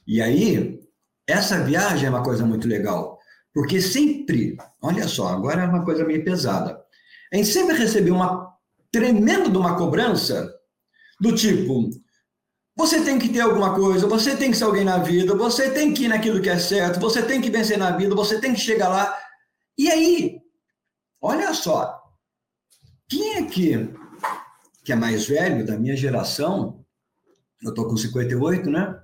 [0.05, 0.82] E aí,
[1.27, 3.19] essa viagem é uma coisa muito legal,
[3.53, 6.83] porque sempre, olha só, agora é uma coisa meio pesada.
[7.31, 8.53] A gente sempre recebeu uma
[8.91, 10.53] tremenda de uma cobrança
[11.19, 11.89] do tipo:
[12.75, 15.93] você tem que ter alguma coisa, você tem que ser alguém na vida, você tem
[15.93, 18.59] que ir naquilo que é certo, você tem que vencer na vida, você tem que
[18.59, 19.17] chegar lá.
[19.77, 20.39] E aí,
[21.21, 22.01] olha só,
[23.07, 23.93] quem é que,
[24.83, 26.83] que é mais velho da minha geração?
[27.61, 29.02] Eu estou com 58, né?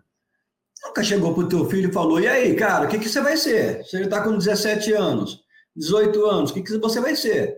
[0.83, 3.21] Nunca chegou para o teu filho e falou: e aí, cara, o que, que você
[3.21, 3.83] vai ser?
[3.83, 5.41] Você está com 17 anos,
[5.75, 7.57] 18 anos, o que, que você vai ser?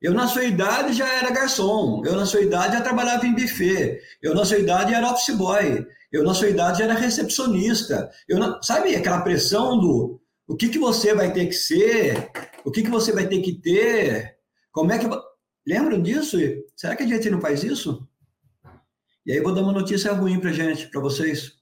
[0.00, 2.02] Eu, na sua idade, já era garçom.
[2.06, 4.00] Eu, na sua idade, já trabalhava em buffet.
[4.22, 5.86] Eu, na sua idade, era office boy.
[6.10, 8.10] Eu, na sua idade, era recepcionista.
[8.26, 12.30] Eu, sabe aquela pressão do o que, que você vai ter que ser?
[12.64, 14.36] O que, que você vai ter que ter?
[14.72, 15.06] Como é que.
[15.66, 16.38] Lembram disso?
[16.74, 18.08] Será que a gente não faz isso?
[19.24, 21.59] E aí vou dar uma notícia ruim para gente, para vocês.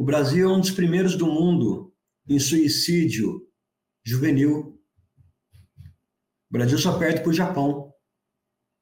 [0.00, 1.94] O Brasil é um dos primeiros do mundo
[2.26, 3.46] em suicídio
[4.02, 4.80] juvenil.
[6.48, 7.92] O Brasil só perde para o Japão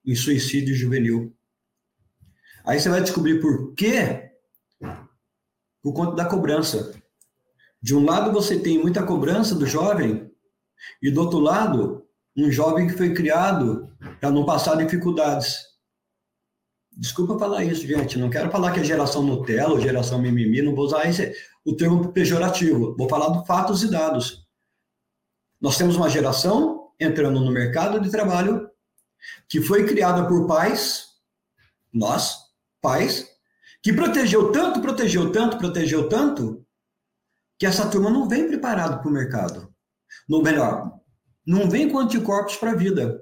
[0.07, 1.37] em suicídio juvenil.
[2.64, 4.31] Aí você vai descobrir por quê?
[5.83, 6.96] Por conta da cobrança.
[7.83, 10.33] De um lado você tem muita cobrança do jovem,
[11.02, 15.67] e do outro lado, um jovem que foi criado para não passar dificuldades.
[16.98, 18.18] Desculpa falar isso, gente.
[18.18, 21.32] Não quero falar que é geração Nutella ou geração mimimi, não vou usar esse,
[21.64, 22.96] o termo pejorativo.
[22.98, 24.44] Vou falar de fatos e dados.
[25.61, 28.68] Nós temos uma geração entrando no mercado de trabalho
[29.48, 31.06] que foi criada por pais,
[31.92, 32.37] nós,
[32.80, 33.28] pais,
[33.80, 36.66] que protegeu tanto, protegeu tanto, protegeu tanto,
[37.56, 39.72] que essa turma não vem preparada para o mercado.
[40.28, 40.98] No melhor,
[41.46, 43.20] não vem com anticorpos para a vida.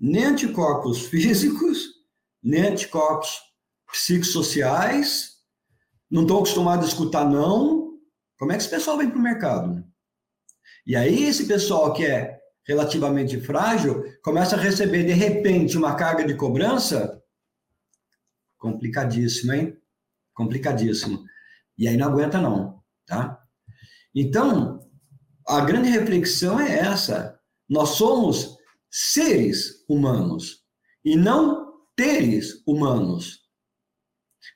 [0.00, 1.97] Nem anticorpos físicos,
[2.42, 3.40] nem anticorpos
[3.90, 5.38] psicossociais,
[6.10, 7.98] não estão acostumados a escutar não.
[8.38, 9.84] Como é que esse pessoal vem para o mercado?
[10.86, 16.24] E aí esse pessoal que é relativamente frágil começa a receber de repente uma carga
[16.24, 17.22] de cobrança
[18.58, 19.76] complicadíssimo, hein?
[20.34, 21.24] Complicadíssimo.
[21.76, 23.42] E aí não aguenta não, tá?
[24.14, 24.86] Então,
[25.46, 27.38] a grande reflexão é essa.
[27.68, 28.58] Nós somos
[28.90, 30.64] seres humanos
[31.04, 31.67] e não
[31.98, 33.40] teres humanos.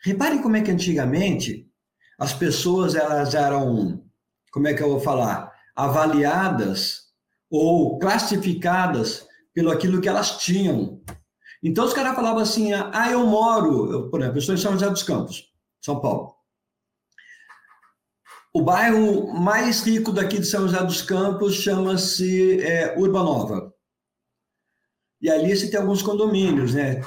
[0.05, 1.69] Repare como é que antigamente
[2.17, 4.05] as pessoas elas eram,
[4.53, 7.09] como é que eu vou falar, avaliadas
[7.51, 11.03] ou classificadas pelo aquilo que elas tinham.
[11.61, 14.73] Então os caras falavam assim: ah, eu moro, eu, por exemplo, eu estou em São
[14.75, 15.53] José dos Campos,
[15.85, 16.37] São Paulo.
[18.55, 23.75] O bairro mais rico daqui de São José dos Campos chama-se é, Urbanova.
[25.21, 27.01] E ali você tem alguns condomínios, né?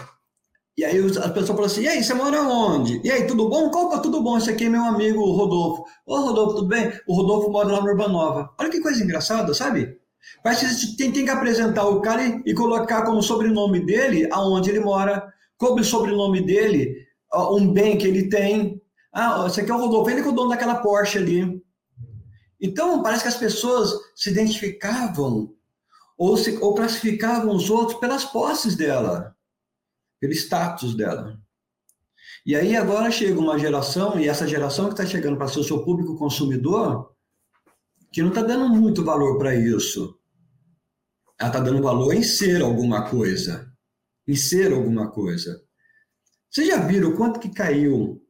[0.77, 2.99] E aí a pessoa falou assim: e aí, você mora onde?
[3.01, 3.67] E aí, tudo bom?
[3.67, 4.37] Opa, tudo bom.
[4.37, 5.85] Esse aqui é meu amigo Rodolfo.
[6.05, 6.91] Ô, Rodolfo, tudo bem?
[7.07, 8.53] O Rodolfo mora lá no Urbanova.
[8.59, 9.97] Olha que coisa engraçada, sabe?
[10.43, 14.69] Parece que tem, tem que apresentar o cara e, e, colocar como sobrenome dele aonde
[14.69, 16.93] ele mora, como sobrenome dele,
[17.51, 18.81] um bem que ele tem.
[19.13, 21.63] Ah, esse aqui é o Rodolfo, ele que é o dono daquela Porsche ali.
[22.59, 25.53] Então, parece que as pessoas se identificavam
[26.17, 29.34] ou, se, ou classificavam os outros pelas posses dela
[30.19, 31.39] pelo status dela.
[32.45, 35.63] E aí agora chega uma geração, e essa geração que está chegando para ser o
[35.63, 37.11] seu público consumidor,
[38.11, 40.19] que não está dando muito valor para isso.
[41.39, 43.71] Ela está dando valor em ser alguma coisa.
[44.27, 45.61] Em ser alguma coisa.
[46.49, 48.21] Vocês já viram quanto que caiu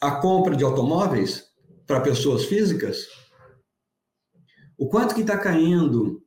[0.00, 1.44] a compra de automóveis
[1.86, 3.06] para pessoas físicas?
[4.78, 6.22] O quanto que está caindo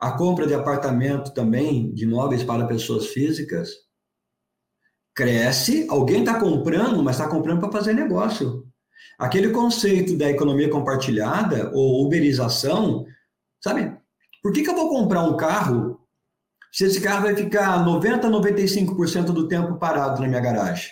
[0.00, 3.70] a compra de apartamento também, de imóveis para pessoas físicas?
[5.14, 8.66] Cresce, alguém está comprando, mas está comprando para fazer negócio.
[9.18, 13.04] Aquele conceito da economia compartilhada ou uberização,
[13.62, 13.96] sabe?
[14.42, 16.00] Por que, que eu vou comprar um carro
[16.72, 20.90] se esse carro vai ficar 90, 95% do tempo parado na minha garagem?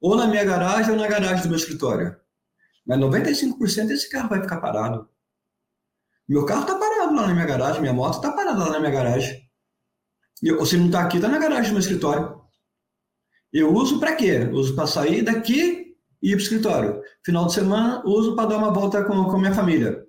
[0.00, 2.16] Ou na minha garagem ou na garagem do meu escritório.
[2.86, 5.08] Mas 95% desse carro vai ficar parado.
[6.28, 8.92] Meu carro está parado lá na minha garagem, minha moto está parada lá na minha
[8.92, 9.48] garagem.
[10.58, 12.41] ou se não está aqui, está na garagem do meu escritório.
[13.52, 14.48] Eu uso para quê?
[14.52, 17.02] Uso para sair daqui e ir para o escritório.
[17.24, 20.04] Final de semana, uso para dar uma volta com, com a minha família.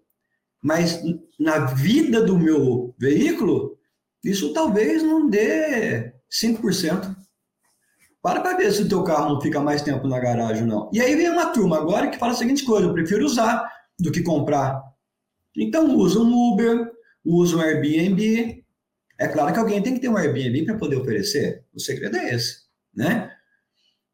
[0.61, 1.01] Mas
[1.37, 3.77] na vida do meu veículo,
[4.23, 7.15] isso talvez não dê 5%.
[8.21, 10.89] Para para ver se o teu carro não fica mais tempo na garagem ou não.
[10.93, 14.11] E aí vem uma turma agora que fala a seguinte coisa, eu prefiro usar do
[14.13, 14.81] que comprar.
[15.57, 16.89] Então usa um Uber,
[17.25, 18.63] usa um Airbnb.
[19.19, 21.65] É claro que alguém tem que ter um Airbnb para poder oferecer.
[21.73, 22.61] O segredo é esse,
[22.95, 23.32] né?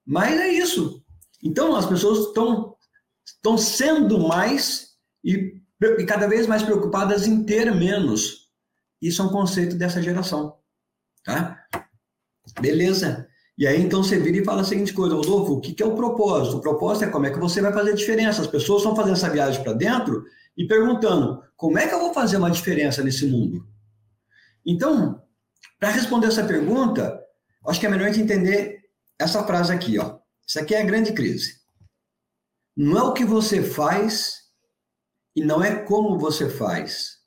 [0.09, 1.03] Mas é isso.
[1.43, 2.75] Então, as pessoas estão,
[3.23, 5.61] estão sendo mais e,
[5.99, 8.49] e cada vez mais preocupadas em ter menos.
[8.99, 10.57] Isso é um conceito dessa geração.
[11.23, 11.63] Tá?
[12.59, 13.27] Beleza.
[13.55, 15.85] E aí, então, você vira e fala a seguinte coisa, Rodolfo, o que, que é
[15.85, 16.57] o propósito?
[16.57, 18.41] O propósito é como é que você vai fazer diferença.
[18.41, 20.25] As pessoas estão fazendo essa viagem para dentro
[20.57, 23.63] e perguntando, como é que eu vou fazer uma diferença nesse mundo?
[24.65, 25.21] Então,
[25.79, 27.21] para responder essa pergunta,
[27.67, 28.78] acho que é melhor a gente entender
[29.19, 30.17] essa frase aqui, ó.
[30.47, 31.59] Isso aqui é a grande crise.
[32.75, 34.35] Não é o que você faz
[35.35, 37.17] e não é como você faz.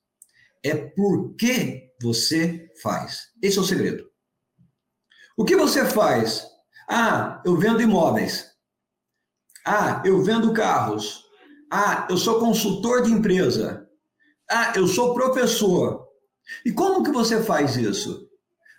[0.65, 3.29] É por que você faz.
[3.43, 4.11] Esse é o segredo.
[5.37, 6.47] O que você faz?
[6.89, 8.51] Ah, eu vendo imóveis.
[9.65, 11.25] Ah, eu vendo carros.
[11.71, 13.89] Ah, eu sou consultor de empresa.
[14.51, 16.07] Ah, eu sou professor.
[16.65, 18.29] E como que você faz isso?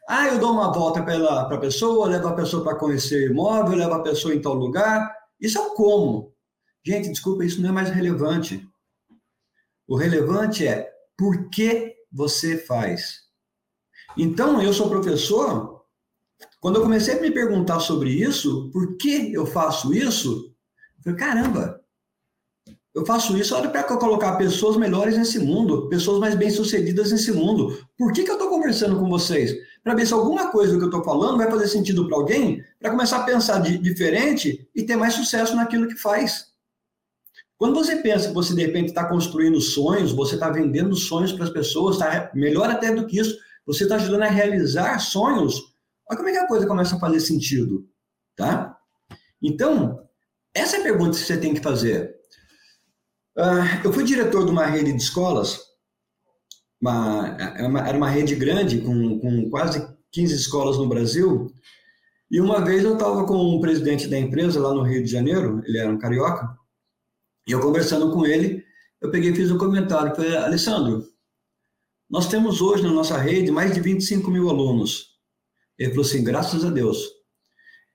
[0.07, 3.93] Ah, eu dou uma volta para a pessoa, levo a pessoa para conhecer imóvel, levo
[3.93, 5.15] a pessoa em tal lugar.
[5.39, 6.33] Isso é o como.
[6.85, 8.67] Gente, desculpa, isso não é mais relevante.
[9.87, 13.21] O relevante é por que você faz.
[14.17, 15.81] Então, eu sou professor.
[16.59, 20.53] Quando eu comecei a me perguntar sobre isso, por que eu faço isso?
[20.97, 21.82] Eu falei, caramba,
[22.95, 27.77] eu faço isso, olha para colocar pessoas melhores nesse mundo, pessoas mais bem-sucedidas nesse mundo.
[27.97, 29.55] Por que, que eu estou conversando com vocês?
[29.83, 32.63] para ver se alguma coisa do que eu estou falando vai fazer sentido para alguém,
[32.79, 36.53] para começar a pensar de, diferente e ter mais sucesso naquilo que faz.
[37.57, 41.43] Quando você pensa que você, de repente, está construindo sonhos, você está vendendo sonhos para
[41.43, 45.55] as pessoas, tá, melhor até do que isso, você está ajudando a realizar sonhos,
[46.09, 47.85] olha como é que a coisa começa a fazer sentido,
[48.35, 48.77] tá?
[49.41, 50.01] Então,
[50.53, 52.12] essa é a pergunta que você tem que fazer.
[53.37, 55.73] Uh, eu fui diretor de uma rede de escolas
[56.83, 61.49] uma, era, uma, era uma rede grande, com, com quase 15 escolas no Brasil.
[62.29, 65.61] E uma vez eu estava com o presidente da empresa lá no Rio de Janeiro,
[65.65, 66.45] ele era um carioca,
[67.47, 68.65] e eu conversando com ele,
[69.01, 70.13] eu peguei e fiz um comentário.
[70.13, 71.05] Falei, Alessandro,
[72.09, 75.13] nós temos hoje na nossa rede mais de 25 mil alunos.
[75.79, 76.97] Ele falou assim, graças a Deus.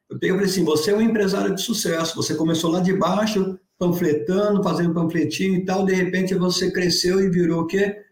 [0.09, 2.94] Eu peguei e falei assim, você é um empresário de sucesso, você começou lá de
[2.94, 8.05] baixo, panfletando, fazendo panfletinho e tal, de repente você cresceu e virou o quê?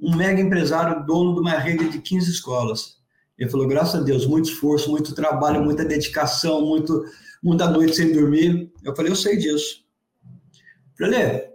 [0.00, 2.96] um mega empresário, dono de uma rede de 15 escolas.
[3.38, 7.04] Ele falou, graças a Deus, muito esforço, muito trabalho, muita dedicação, muito,
[7.42, 8.72] muita noite sem dormir.
[8.82, 9.84] Eu falei, eu sei disso.
[10.98, 11.50] Falei,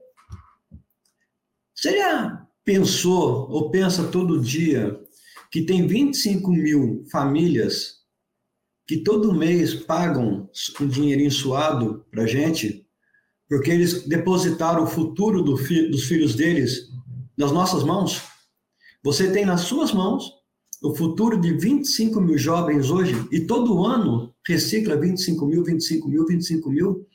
[1.74, 5.00] você já pensou ou pensa todo dia
[5.52, 8.02] que tem 25 mil famílias
[8.88, 12.86] que todo mês pagam um dinheirinho suado para gente,
[13.51, 16.89] porque eles depositaram o futuro do fi dos filhos deles
[17.37, 18.21] nas nossas mãos.
[19.03, 20.31] Você tem nas suas mãos
[20.81, 26.25] o futuro de 25 mil jovens hoje, e todo ano recicla 25 mil, 25 mil,
[26.25, 27.05] 25 mil.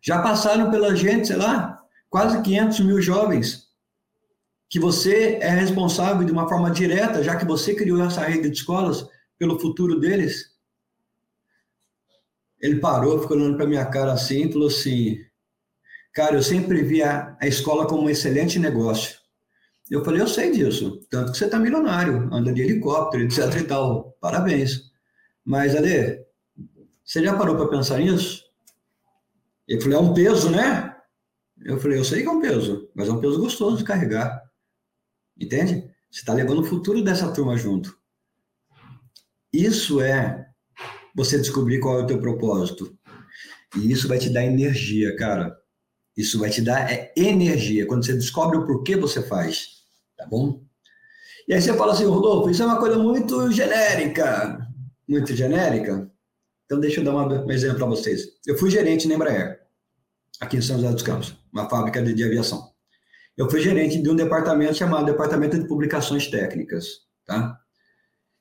[0.00, 1.78] Já passaram pela gente, sei lá,
[2.08, 3.68] quase 500 mil jovens,
[4.70, 8.56] que você é responsável de uma forma direta, já que você criou essa rede de
[8.56, 9.06] escolas,
[9.38, 10.46] pelo futuro deles.
[12.58, 15.27] Ele parou, ficou olhando para minha cara assim e falou assim:
[16.18, 19.20] Cara, eu sempre vi a, a escola como um excelente negócio.
[19.88, 23.62] Eu falei, eu sei disso, tanto que você está milionário, anda de helicóptero, etc e
[23.62, 24.16] tal.
[24.20, 24.90] Parabéns.
[25.44, 26.26] Mas, Ale,
[27.04, 28.42] você já parou para pensar nisso?
[29.68, 30.92] Ele falou, é um peso, né?
[31.64, 34.42] Eu falei, eu sei que é um peso, mas é um peso gostoso de carregar.
[35.40, 35.88] Entende?
[36.10, 37.96] Você está levando o futuro dessa turma junto.
[39.52, 40.48] Isso é
[41.14, 42.98] você descobrir qual é o teu propósito.
[43.76, 45.56] E isso vai te dar energia, cara.
[46.18, 49.78] Isso vai te dar é, energia quando você descobre o porquê você faz
[50.18, 50.60] tá bom?
[51.46, 54.58] E aí você fala assim, Rodolfo, isso é uma coisa muito genérica.
[55.08, 56.10] Muito genérica?
[56.66, 58.26] Então deixa eu dar uma, um exemplo para vocês.
[58.46, 59.60] Eu fui gerente na Embraer,
[60.40, 62.70] aqui em São José dos Campos, uma fábrica de, de aviação.
[63.36, 67.58] Eu fui gerente de um departamento chamado Departamento de Publicações Técnicas, tá?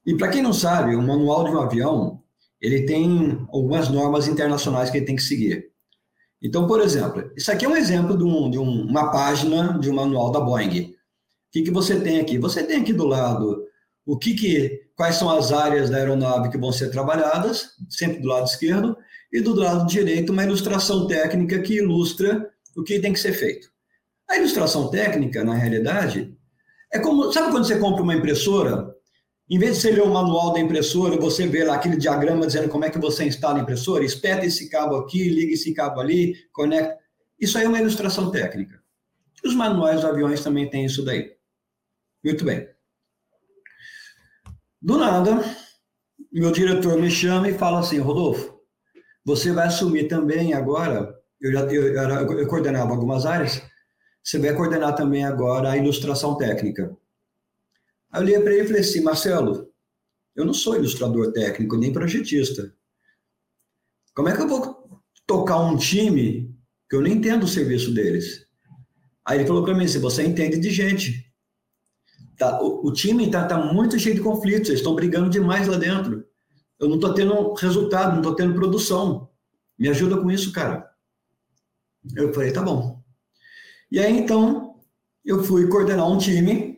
[0.06, 2.24] E para quem não sabe, o manual de um avião,
[2.60, 5.72] ele tem algumas normas internacionais que ele tem que seguir.
[6.42, 9.90] Então, por exemplo, isso aqui é um exemplo de, um, de um, uma página de
[9.90, 10.96] um manual da Boeing
[11.58, 12.38] que, que você tem aqui?
[12.38, 13.66] Você tem aqui do lado
[14.06, 18.28] o que, que quais são as áreas da aeronave que vão ser trabalhadas, sempre do
[18.28, 18.98] lado esquerdo,
[19.32, 23.68] e do lado direito uma ilustração técnica que ilustra o que tem que ser feito.
[24.30, 26.34] A ilustração técnica, na realidade,
[26.92, 28.87] é como, sabe quando você compra uma impressora,
[29.50, 32.68] em vez de você ler o manual da impressora, você vê lá aquele diagrama dizendo
[32.68, 36.36] como é que você instala a impressora, espeta esse cabo aqui, liga esse cabo ali,
[36.52, 36.98] conecta.
[37.40, 38.82] Isso aí é uma ilustração técnica.
[39.46, 41.32] Os manuais dos aviões também têm isso daí.
[42.24, 42.68] Muito bem.
[44.82, 45.40] Do nada,
[46.32, 48.60] meu diretor me chama e fala assim, Rodolfo,
[49.24, 53.62] você vai assumir também agora, eu já eu, eu, eu coordenava algumas áreas,
[54.22, 56.96] você vai coordenar também agora a ilustração técnica.
[58.12, 59.72] Aí eu olhei para ele e falei assim, Marcelo,
[60.36, 62.74] eu não sou ilustrador técnico, nem projetista.
[64.16, 66.56] Como é que eu vou tocar um time
[66.90, 68.46] que eu nem entendo o serviço deles?
[69.26, 71.28] Aí ele falou para mim, se você entende de gente,
[72.38, 75.76] Tá, o, o, time está tá muito cheio de conflitos, eles estão brigando demais lá
[75.76, 76.24] dentro.
[76.80, 79.32] Eu não estou tendo resultado, não estou tendo produção.
[79.78, 80.88] Me ajuda com isso, cara.
[82.16, 83.04] Eu falei, tá bom.
[83.92, 84.80] E aí, então,
[85.26, 86.77] eu fui coordenar um time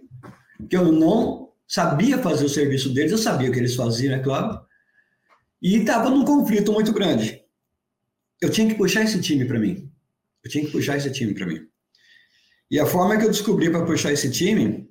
[0.68, 4.20] que eu não sabia fazer o serviço deles, eu sabia o que eles faziam, é
[4.20, 4.60] claro,
[5.62, 7.44] e estava num conflito muito grande.
[8.42, 9.92] Eu tinha que puxar esse time para mim.
[10.44, 11.68] Eu tinha que puxar esse time para mim.
[12.72, 14.90] E a forma que eu descobri para puxar esse time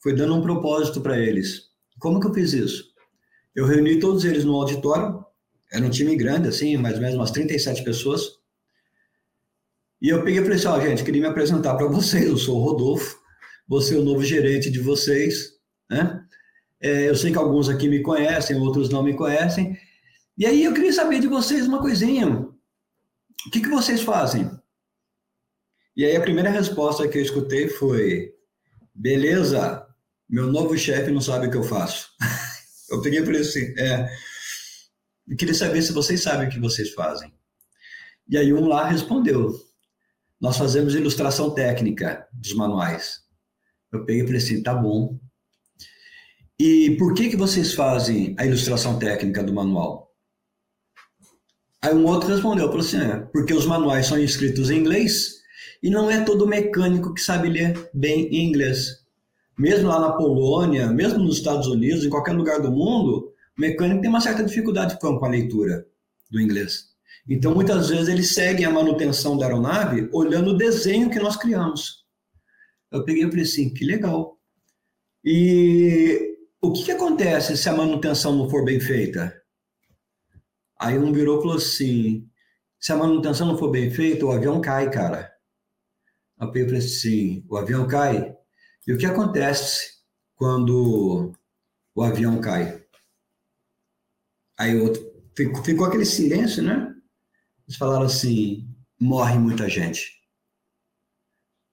[0.00, 1.68] foi dando um propósito para eles.
[1.98, 2.84] Como que eu fiz isso?
[3.54, 5.24] Eu reuni todos eles no auditório,
[5.72, 8.38] era um time grande, assim, mais ou menos umas 37 pessoas.
[10.00, 12.26] E eu peguei e falei assim: ó, oh, gente, queria me apresentar para vocês.
[12.26, 13.18] Eu sou o Rodolfo,
[13.68, 15.52] vou ser o novo gerente de vocês,
[15.90, 16.24] né?
[16.80, 19.76] É, eu sei que alguns aqui me conhecem, outros não me conhecem.
[20.36, 22.28] E aí eu queria saber de vocês uma coisinha.
[22.28, 24.48] O que, que vocês fazem?
[25.96, 28.32] E aí a primeira resposta que eu escutei foi:
[28.94, 29.84] beleza,
[30.28, 32.10] meu novo chefe não sabe o que eu faço.
[32.90, 34.08] eu peguei e falei assim, é,
[35.26, 37.32] eu queria saber se vocês sabem o que vocês fazem.
[38.28, 39.54] E aí um lá respondeu,
[40.40, 43.27] nós fazemos ilustração técnica dos manuais.
[43.92, 45.18] Eu peguei e falei assim, tá bom.
[46.58, 50.12] E por que que vocês fazem a ilustração técnica do manual?
[51.80, 55.38] Aí um outro respondeu, falou assim, é, porque os manuais são escritos em inglês
[55.82, 59.06] e não é todo mecânico que sabe ler bem em inglês
[59.58, 64.00] mesmo lá na Polônia, mesmo nos Estados Unidos, em qualquer lugar do mundo, o mecânico
[64.00, 65.84] tem uma certa dificuldade com a leitura
[66.30, 66.90] do inglês.
[67.28, 71.97] Então, muitas vezes, eles seguem a manutenção da aeronave olhando o desenho que nós criamos.
[72.90, 74.38] Eu peguei e falei assim, que legal.
[75.24, 79.34] E o que, que acontece se a manutenção não for bem feita?
[80.80, 82.28] Aí um virou e falou assim,
[82.80, 85.32] se a manutenção não for bem feita, o avião cai, cara.
[86.40, 88.34] Eu peguei e falei assim, o avião cai?
[88.86, 89.98] E o que acontece
[90.34, 91.32] quando
[91.94, 92.82] o avião cai?
[94.58, 95.02] Aí outro,
[95.36, 96.94] ficou, ficou aquele silêncio, né?
[97.66, 100.17] Eles falaram assim: morre muita gente.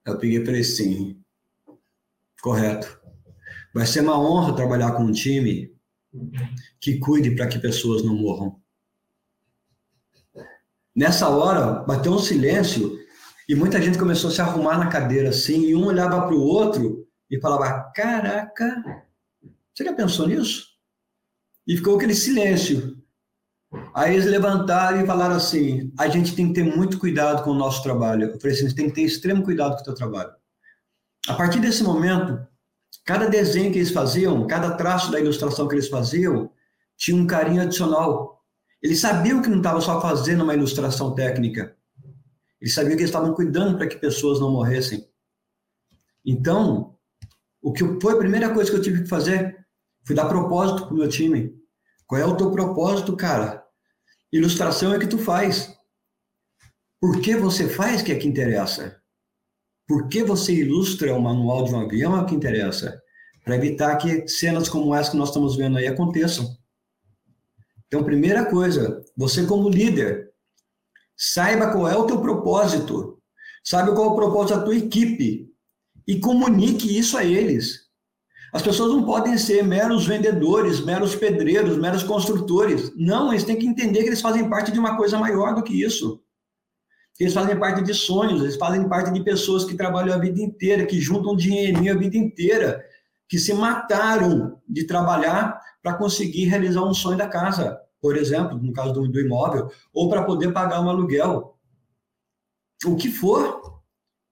[0.05, 1.19] Eu peguei e falei assim:
[2.41, 2.99] correto.
[3.73, 5.75] Vai ser uma honra trabalhar com um time
[6.79, 8.61] que cuide para que pessoas não morram.
[10.95, 12.97] Nessa hora, bateu um silêncio
[13.49, 16.41] e muita gente começou a se arrumar na cadeira assim, e um olhava para o
[16.41, 19.05] outro e falava: Caraca,
[19.73, 20.67] você já pensou nisso?
[21.67, 23.03] E ficou aquele silêncio.
[23.93, 27.55] Aí eles levantaram e falaram assim: a gente tem que ter muito cuidado com o
[27.55, 28.31] nosso trabalho.
[28.31, 30.31] Eu falei assim: tem que ter extremo cuidado com o seu trabalho.
[31.27, 32.45] A partir desse momento,
[33.03, 36.51] cada desenho que eles faziam, cada traço da ilustração que eles faziam,
[36.95, 38.43] tinha um carinho adicional.
[38.81, 41.75] Eles sabiam que não estava só fazendo uma ilustração técnica.
[42.61, 45.07] Eles sabiam que eles estavam cuidando para que pessoas não morressem.
[46.23, 46.95] Então,
[47.61, 49.65] o que foi a primeira coisa que eu tive que fazer?
[50.03, 51.55] Foi dar propósito para o meu time.
[52.05, 53.64] Qual é o teu propósito, cara?
[54.35, 55.73] Ilustração é que tu faz.
[56.99, 59.01] Por que você faz que é que interessa?
[59.87, 63.01] Por que você ilustra o manual de um avião é que interessa?
[63.45, 66.53] Para evitar que cenas como essa que nós estamos vendo aí aconteçam.
[67.87, 70.33] Então, primeira coisa, você como líder,
[71.15, 73.21] saiba qual é o teu propósito,
[73.63, 75.49] saiba qual é o propósito da tua equipe
[76.05, 77.84] e comunique isso a eles.
[78.55, 82.89] As pessoas não podem ser meros vendedores, meros pedreiros, meros construtores.
[82.95, 85.83] Não, eles têm que entender que eles fazem parte de uma coisa maior do que
[85.83, 86.23] isso.
[87.19, 90.85] Eles fazem parte de sonhos, eles fazem parte de pessoas que trabalham a vida inteira,
[90.85, 92.81] que juntam dinheirinho a vida inteira,
[93.27, 98.71] que se mataram de trabalhar para conseguir realizar um sonho da casa, por exemplo, no
[98.71, 101.57] caso do, do imóvel, ou para poder pagar um aluguel.
[102.85, 103.74] O que for,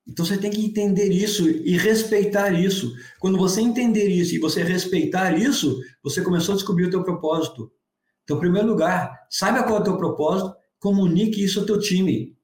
[0.08, 2.93] então você tem que entender isso e respeitar isso.
[3.20, 7.72] Quando você entender isso e você respeitar isso, você começou a descobrir o teu propósito.
[8.24, 12.38] Então, em primeiro lugar, saiba qual é o teu propósito, comunique isso ao teu time.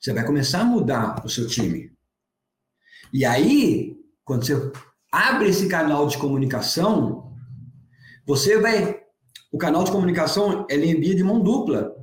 [0.00, 1.92] Você vai começar a mudar o seu time.
[3.12, 4.72] E aí, quando você
[5.12, 7.34] abre esse canal de comunicação,
[8.26, 9.02] você vai.
[9.52, 11.94] O canal de comunicação ele envia de mão dupla.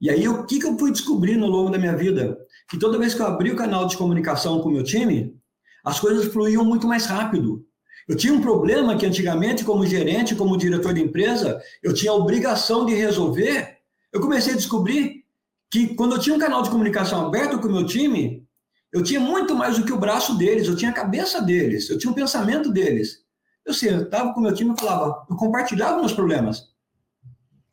[0.00, 2.36] E aí, o que, que eu fui descobrindo ao longo da minha vida?
[2.72, 5.38] Que toda vez que eu abri o canal de comunicação com o meu time,
[5.84, 7.66] as coisas fluíam muito mais rápido.
[8.08, 12.14] Eu tinha um problema que antigamente, como gerente, como diretor de empresa, eu tinha a
[12.14, 13.76] obrigação de resolver.
[14.10, 15.22] Eu comecei a descobrir
[15.70, 18.42] que quando eu tinha um canal de comunicação aberto com o meu time,
[18.90, 21.98] eu tinha muito mais do que o braço deles, eu tinha a cabeça deles, eu
[21.98, 23.18] tinha o pensamento deles.
[23.66, 26.70] Eu estava com o meu time e falava, eu compartilhava meus problemas.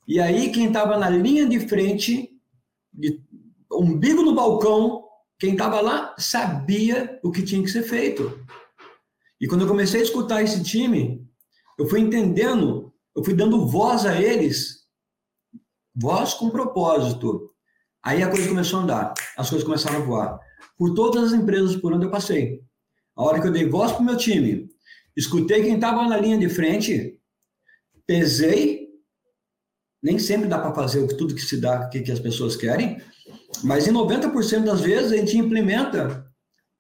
[0.06, 2.38] E aí, quem estava na linha de frente
[2.94, 3.29] de
[3.72, 5.04] umbigo no balcão,
[5.38, 8.46] quem estava lá sabia o que tinha que ser feito.
[9.40, 11.26] E quando eu comecei a escutar esse time,
[11.78, 14.86] eu fui entendendo, eu fui dando voz a eles,
[15.96, 17.54] voz com propósito.
[18.04, 20.40] Aí a coisa começou a andar, as coisas começaram a voar.
[20.78, 22.62] Por todas as empresas por onde eu passei.
[23.16, 24.70] A hora que eu dei voz para o meu time,
[25.16, 27.18] escutei quem estava na linha de frente,
[28.06, 28.89] pesei,
[30.02, 33.02] nem sempre dá para fazer tudo que se dá, o que as pessoas querem,
[33.64, 36.26] mas em 90% das vezes a gente implementa.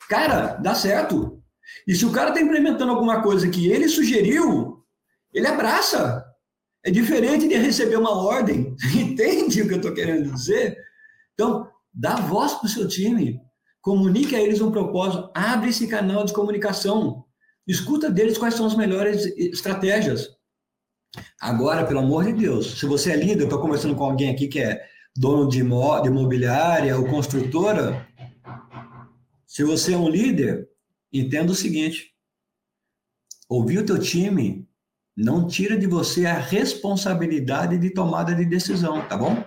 [0.09, 1.41] Cara, dá certo.
[1.87, 4.83] E se o cara está implementando alguma coisa que ele sugeriu,
[5.33, 6.25] ele abraça.
[6.83, 8.75] É diferente de receber uma ordem.
[8.95, 10.77] Entende o que eu estou querendo dizer?
[11.33, 13.39] Então, dá voz para o seu time.
[13.81, 15.29] Comunique a eles um propósito.
[15.35, 17.25] Abre esse canal de comunicação.
[17.67, 20.27] Escuta deles quais são as melhores estratégias.
[21.39, 24.47] Agora, pelo amor de Deus, se você é líder, eu estou conversando com alguém aqui
[24.47, 24.85] que é
[25.15, 28.07] dono de, imobiliária ou construtora,
[29.45, 30.69] se você é um líder,
[31.11, 32.13] entenda o seguinte:
[33.49, 34.67] ouvir o teu time
[35.17, 39.43] não tira de você a responsabilidade de tomada de decisão, tá bom?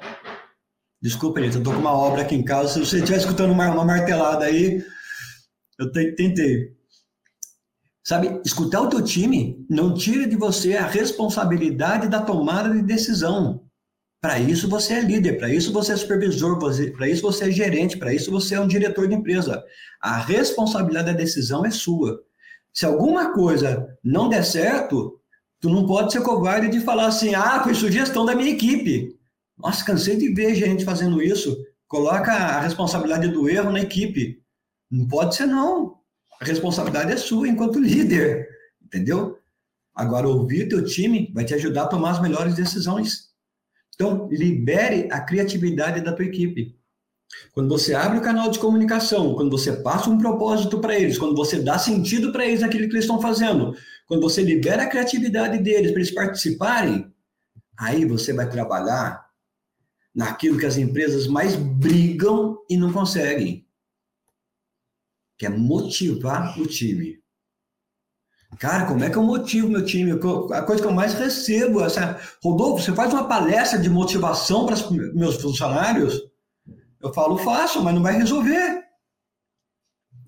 [1.00, 2.74] Desculpa, gente, eu tô com uma obra aqui em casa.
[2.74, 4.84] Se você estiver escutando uma, uma martelada aí,
[5.78, 6.76] eu tentei.
[8.04, 13.64] Sabe, escutar o teu time não tira de você a responsabilidade da tomada de decisão.
[14.20, 17.96] Para isso você é líder, para isso você é supervisor, para isso você é gerente,
[17.96, 19.62] para isso você é um diretor de empresa.
[20.00, 22.20] A responsabilidade da decisão é sua.
[22.72, 25.20] Se alguma coisa não der certo,
[25.60, 29.16] tu não pode ser covarde de falar assim: "Ah, foi sugestão da minha equipe".
[29.58, 31.56] Nossa, cansei de ver gente fazendo isso.
[31.86, 34.40] Coloca a responsabilidade do erro na equipe.
[34.90, 36.01] Não pode ser não.
[36.42, 38.48] A responsabilidade é sua enquanto líder,
[38.84, 39.38] entendeu?
[39.94, 43.28] Agora ouvir teu time vai te ajudar a tomar as melhores decisões.
[43.94, 46.76] Então, libere a criatividade da tua equipe.
[47.52, 51.36] Quando você abre o canal de comunicação, quando você passa um propósito para eles, quando
[51.36, 53.76] você dá sentido para eles naquilo que eles estão fazendo,
[54.08, 57.06] quando você libera a criatividade deles para eles participarem,
[57.78, 59.24] aí você vai trabalhar
[60.12, 63.64] naquilo que as empresas mais brigam e não conseguem,
[65.42, 67.18] que é motivar o time.
[68.60, 70.12] Cara, como é que eu motivo meu time?
[70.52, 74.76] A coisa que eu mais recebo, essa, Rodolfo, você faz uma palestra de motivação para
[74.76, 76.16] os meus funcionários?
[77.00, 78.84] Eu falo, faço, mas não vai resolver.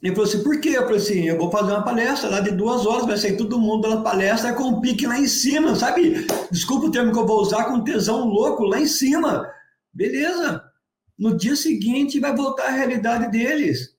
[0.03, 0.71] Ele falou assim, por quê?
[0.71, 3.61] Eu falei assim, eu vou fazer uma palestra lá de duas horas, vai sair todo
[3.61, 6.27] mundo da palestra com um pique lá em cima, sabe?
[6.51, 9.49] Desculpa o termo que eu vou usar, com tesão louco lá em cima.
[9.93, 10.61] Beleza.
[11.17, 13.94] No dia seguinte vai voltar a realidade deles.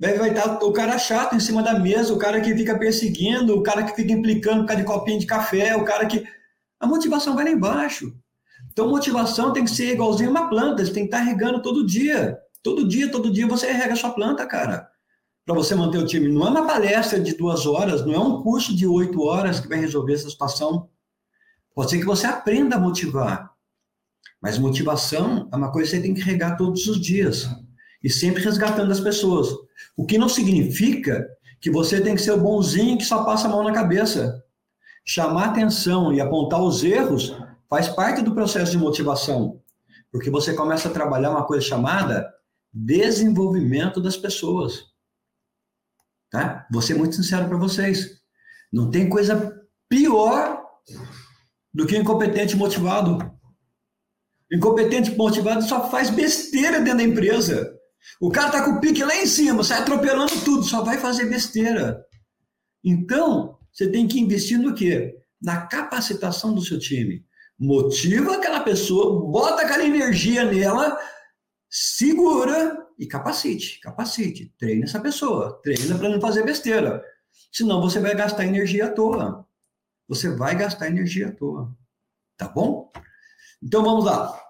[0.00, 3.62] Vai, estar o cara chato em cima da mesa, o cara que fica perseguindo, o
[3.62, 6.24] cara que fica implicando por causa de copinho de café, o cara que...
[6.78, 8.14] A motivação vai lá embaixo.
[8.70, 12.38] Então, motivação tem que ser igualzinho uma planta, você tem que estar regando todo dia.
[12.62, 14.88] Todo dia, todo dia você rega a sua planta, cara
[15.48, 16.28] para você manter o time.
[16.28, 19.66] Não é uma palestra de duas horas, não é um curso de oito horas que
[19.66, 20.90] vai resolver essa situação.
[21.74, 23.50] Pode ser que você aprenda a motivar.
[24.42, 27.48] Mas motivação é uma coisa que você tem que regar todos os dias.
[28.02, 29.48] E sempre resgatando as pessoas.
[29.96, 31.26] O que não significa
[31.60, 34.42] que você tem que ser o bonzinho que só passa a mão na cabeça.
[35.04, 37.36] Chamar atenção e apontar os erros
[37.68, 39.60] faz parte do processo de motivação.
[40.12, 42.32] Porque você começa a trabalhar uma coisa chamada
[42.72, 44.84] desenvolvimento das pessoas.
[46.30, 46.66] Tá?
[46.70, 48.20] Vou ser muito sincero para vocês.
[48.72, 50.62] Não tem coisa pior
[51.72, 53.18] do que incompetente motivado.
[54.52, 57.77] Incompetente motivado só faz besteira dentro da empresa.
[58.20, 61.26] O cara tá com o pique lá em cima, sai atropelando tudo, só vai fazer
[61.26, 62.04] besteira.
[62.84, 65.16] Então, você tem que investir no quê?
[65.40, 67.24] Na capacitação do seu time.
[67.58, 70.98] Motiva aquela pessoa, bota aquela energia nela,
[71.68, 77.02] segura e capacite, capacite, treine essa pessoa, treina para não fazer besteira.
[77.52, 79.46] Senão você vai gastar energia à toa.
[80.08, 81.76] Você vai gastar energia à toa.
[82.36, 82.90] Tá bom?
[83.62, 84.40] Então vamos lá.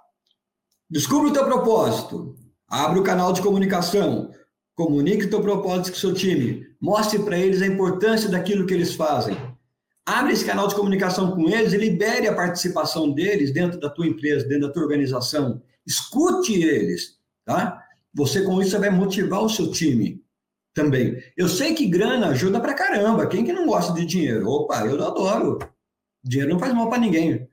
[0.88, 2.36] Descubra o teu propósito.
[2.68, 4.30] Abre o canal de comunicação.
[4.74, 6.66] Comunique o teu propósito com o seu time.
[6.78, 9.36] Mostre para eles a importância daquilo que eles fazem.
[10.04, 14.06] Abre esse canal de comunicação com eles e libere a participação deles dentro da tua
[14.06, 15.62] empresa, dentro da tua organização.
[15.86, 17.82] Escute eles, tá?
[18.14, 20.22] Você, com isso, vai motivar o seu time
[20.74, 21.22] também.
[21.36, 23.26] Eu sei que grana ajuda pra caramba.
[23.26, 24.46] Quem que não gosta de dinheiro?
[24.46, 25.58] Opa, eu adoro.
[26.22, 27.48] Dinheiro não faz mal para ninguém.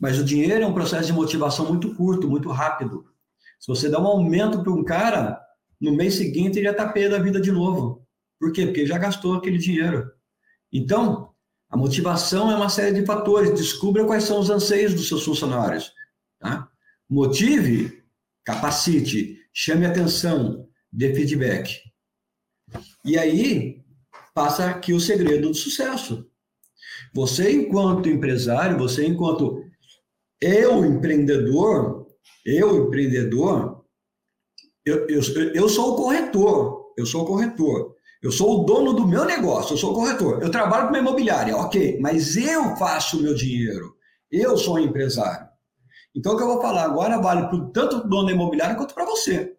[0.00, 3.11] Mas o dinheiro é um processo de motivação muito curto, muito rápido.
[3.62, 5.40] Se você dá um aumento para um cara,
[5.80, 8.04] no mês seguinte ele já está pé da vida de novo.
[8.40, 8.66] Por quê?
[8.66, 10.10] Porque já gastou aquele dinheiro.
[10.72, 11.32] Então,
[11.70, 13.54] a motivação é uma série de fatores.
[13.54, 15.92] Descubra quais são os anseios dos seus funcionários.
[16.40, 16.68] Tá?
[17.08, 18.02] Motive,
[18.44, 21.78] capacite, chame atenção, dê feedback.
[23.04, 23.80] E aí
[24.34, 26.28] passa aqui o segredo do sucesso.
[27.14, 29.62] Você, enquanto empresário, você, enquanto
[30.40, 32.01] eu, empreendedor,
[32.44, 33.84] eu, empreendedor,
[34.84, 35.20] eu, eu,
[35.54, 37.96] eu sou o corretor, eu sou o corretor.
[38.22, 40.40] Eu sou o dono do meu negócio, eu sou o corretor.
[40.40, 43.96] Eu trabalho com uma imobiliária, ok, mas eu faço o meu dinheiro.
[44.30, 45.48] Eu sou um empresário.
[46.14, 48.94] Então, o que eu vou falar agora vale para tanto o dono da imobiliária quanto
[48.94, 49.56] para você,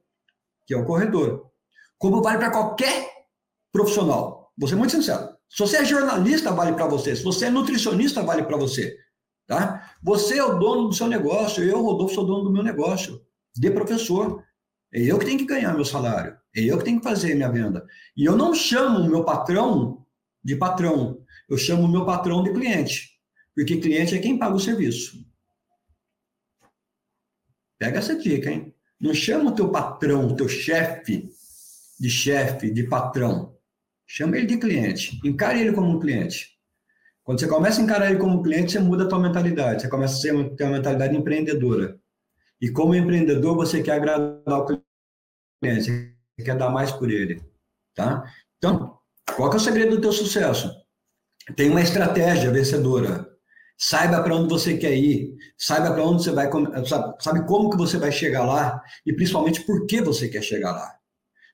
[0.66, 1.52] que é o corretor.
[1.98, 3.10] Como vale para qualquer
[3.72, 4.54] profissional.
[4.58, 5.30] Vou ser muito sincero.
[5.50, 7.16] Se você é jornalista, vale para você.
[7.16, 8.96] Se você é nutricionista, vale para você.
[9.48, 9.96] Tá?
[10.02, 11.64] Você é o dono do seu negócio.
[11.64, 13.22] Eu, Rodolfo, sou dono do meu negócio.
[13.56, 14.44] De professor.
[14.94, 16.38] É eu que tenho que ganhar meu salário.
[16.56, 17.86] É eu que tenho que fazer minha venda.
[18.16, 20.06] E eu não chamo o meu patrão
[20.44, 21.24] de patrão.
[21.50, 23.12] Eu chamo o meu patrão de cliente.
[23.56, 25.26] Porque cliente é quem paga o serviço.
[27.78, 28.74] Pega essa dica, hein?
[29.00, 31.30] Não chama o teu patrão, o teu chefe
[32.00, 33.58] de chefe, de patrão.
[34.06, 35.20] Chama ele de cliente.
[35.24, 36.53] Encare ele como um cliente.
[37.24, 39.82] Quando você começa a encarar ele como cliente, você muda a tua mentalidade.
[39.82, 40.22] Você começa a
[40.56, 41.98] ter uma mentalidade empreendedora.
[42.62, 44.66] E como empreendedor, você quer agradar o
[45.62, 45.84] cliente.
[45.84, 47.42] Você quer dar mais por ele.
[47.96, 48.24] Tá?
[48.58, 48.98] Então,
[49.36, 50.70] qual é o segredo do teu sucesso?
[51.56, 53.30] Tem uma estratégia vencedora.
[53.78, 56.50] Saiba para onde você quer ir, saiba para onde você vai,
[57.20, 60.96] sabe como que você vai chegar lá e principalmente por que você quer chegar lá.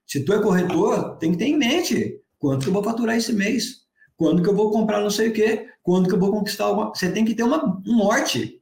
[0.05, 3.87] Se tu é corretor, tem que ter em mente quanto eu vou faturar esse mês,
[4.19, 6.93] quando que eu vou comprar não sei o quê, quando que eu vou conquistar alguma...
[6.93, 8.61] Você tem que ter uma, um norte.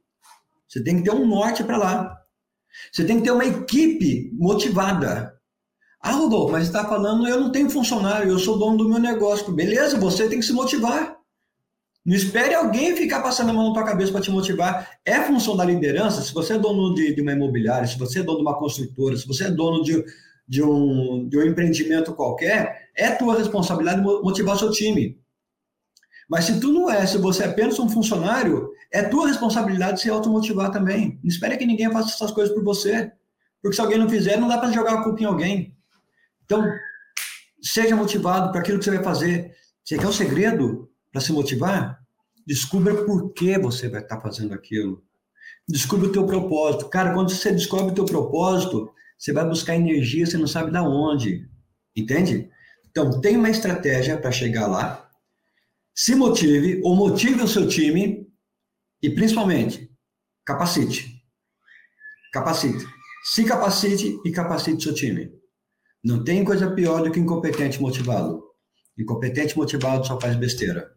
[0.68, 2.16] Você tem que ter um norte para lá.
[2.92, 5.34] Você tem que ter uma equipe motivada.
[6.00, 9.52] Ah, Rodolfo, mas está falando, eu não tenho funcionário, eu sou dono do meu negócio.
[9.52, 11.18] Beleza, você tem que se motivar.
[12.06, 14.88] Não espere alguém ficar passando a mão na tua cabeça para te motivar.
[15.04, 16.22] É função da liderança.
[16.22, 19.16] Se você é dono de, de, uma imobiliária, se você é dono de uma construtora,
[19.16, 20.04] se você é dono de,
[20.46, 25.18] de, um, de um empreendimento qualquer, é tua responsabilidade motivar seu time.
[26.28, 30.10] Mas se tu não é, se você é apenas um funcionário, é tua responsabilidade se
[30.10, 31.18] automotivar também.
[31.22, 33.10] Não espere que ninguém faça essas coisas por você.
[33.62, 35.76] Porque se alguém não fizer, não dá para jogar a culpa em alguém.
[36.44, 36.64] Então,
[37.62, 39.54] seja motivado para aquilo que você vai fazer.
[39.82, 40.88] Você quer o segredo?
[41.10, 41.98] para se motivar?
[42.46, 45.02] Descubra por que você vai estar fazendo aquilo.
[45.68, 46.88] Descubra o teu propósito.
[46.88, 50.78] Cara, quando você descobre o teu propósito, você vai buscar energia, você não sabe de
[50.78, 51.48] onde.
[51.94, 52.48] Entende?
[52.90, 55.07] Então, tem uma estratégia para chegar lá.
[56.00, 58.24] Se motive ou motive o seu time
[59.02, 59.90] e, principalmente,
[60.46, 61.24] capacite.
[62.32, 62.86] Capacite.
[63.24, 65.28] Se capacite e capacite seu time.
[66.04, 68.40] Não tem coisa pior do que incompetente motivado.
[68.96, 70.88] Incompetente motivado só faz besteira.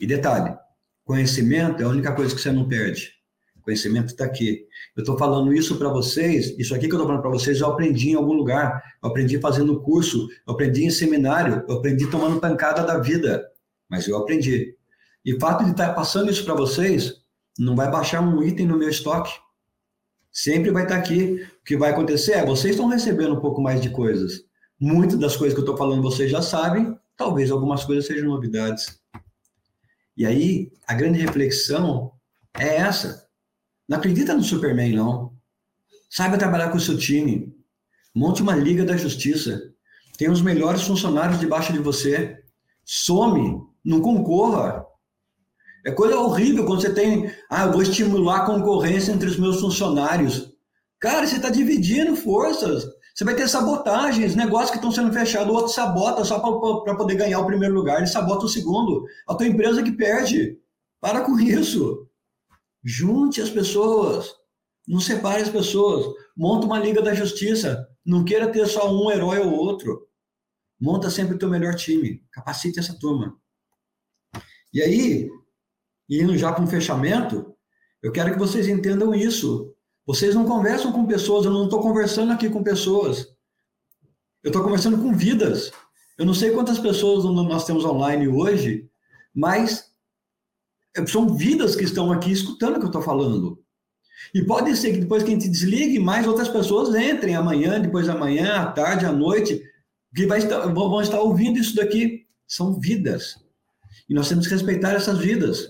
[0.00, 0.56] E detalhe,
[1.04, 3.12] conhecimento é a única coisa que você não perde.
[3.60, 4.66] Conhecimento está aqui.
[4.96, 7.66] Eu estou falando isso para vocês, isso aqui que eu estou falando para vocês, eu
[7.66, 8.82] aprendi em algum lugar.
[9.02, 13.46] Eu aprendi fazendo curso, eu aprendi em seminário, eu aprendi tomando pancada da vida.
[13.88, 14.76] Mas eu aprendi.
[15.24, 17.14] E o fato de estar passando isso para vocês,
[17.58, 19.32] não vai baixar um item no meu estoque.
[20.30, 21.46] Sempre vai estar aqui.
[21.60, 24.44] O que vai acontecer é, vocês estão recebendo um pouco mais de coisas.
[24.80, 29.00] Muitas das coisas que eu estou falando vocês já sabem, talvez algumas coisas sejam novidades.
[30.16, 32.12] E aí, a grande reflexão
[32.56, 33.28] é essa.
[33.88, 35.32] Não acredita no Superman, não.
[36.08, 37.54] Saiba trabalhar com o seu time.
[38.14, 39.72] Monte uma liga da justiça.
[40.16, 42.42] Tenha os melhores funcionários debaixo de você.
[42.84, 44.84] Some, não concorra.
[45.84, 49.60] É coisa horrível quando você tem, ah, eu vou estimular a concorrência entre os meus
[49.60, 50.52] funcionários.
[51.00, 52.84] Cara, você está dividindo forças.
[53.14, 57.16] Você vai ter sabotagens, negócios que estão sendo fechados, o outro sabota só para poder
[57.16, 59.04] ganhar o primeiro lugar, ele sabota o segundo.
[59.26, 60.58] A tua empresa que perde.
[61.00, 62.06] Para com isso.
[62.84, 64.32] Junte as pessoas.
[64.86, 66.06] Não separe as pessoas.
[66.36, 67.88] Monta uma liga da justiça.
[68.04, 70.06] Não queira ter só um herói ou outro.
[70.80, 72.22] Monta sempre o teu melhor time.
[72.32, 73.36] Capacite essa turma.
[74.72, 75.30] E aí,
[76.08, 77.54] indo já para um fechamento,
[78.02, 79.74] eu quero que vocês entendam isso.
[80.06, 83.28] Vocês não conversam com pessoas, eu não estou conversando aqui com pessoas.
[84.42, 85.70] Eu estou conversando com vidas.
[86.16, 88.88] Eu não sei quantas pessoas nós temos online hoje,
[89.34, 89.92] mas
[91.06, 93.62] são vidas que estão aqui escutando o que eu estou falando.
[94.34, 98.06] E pode ser que depois que a gente desligue, mais outras pessoas entrem amanhã, depois
[98.06, 99.62] da manhã, à tarde, à noite,
[100.14, 102.26] que estar, vão estar ouvindo isso daqui.
[102.46, 103.36] São vidas.
[104.08, 105.68] E nós temos que respeitar essas vidas.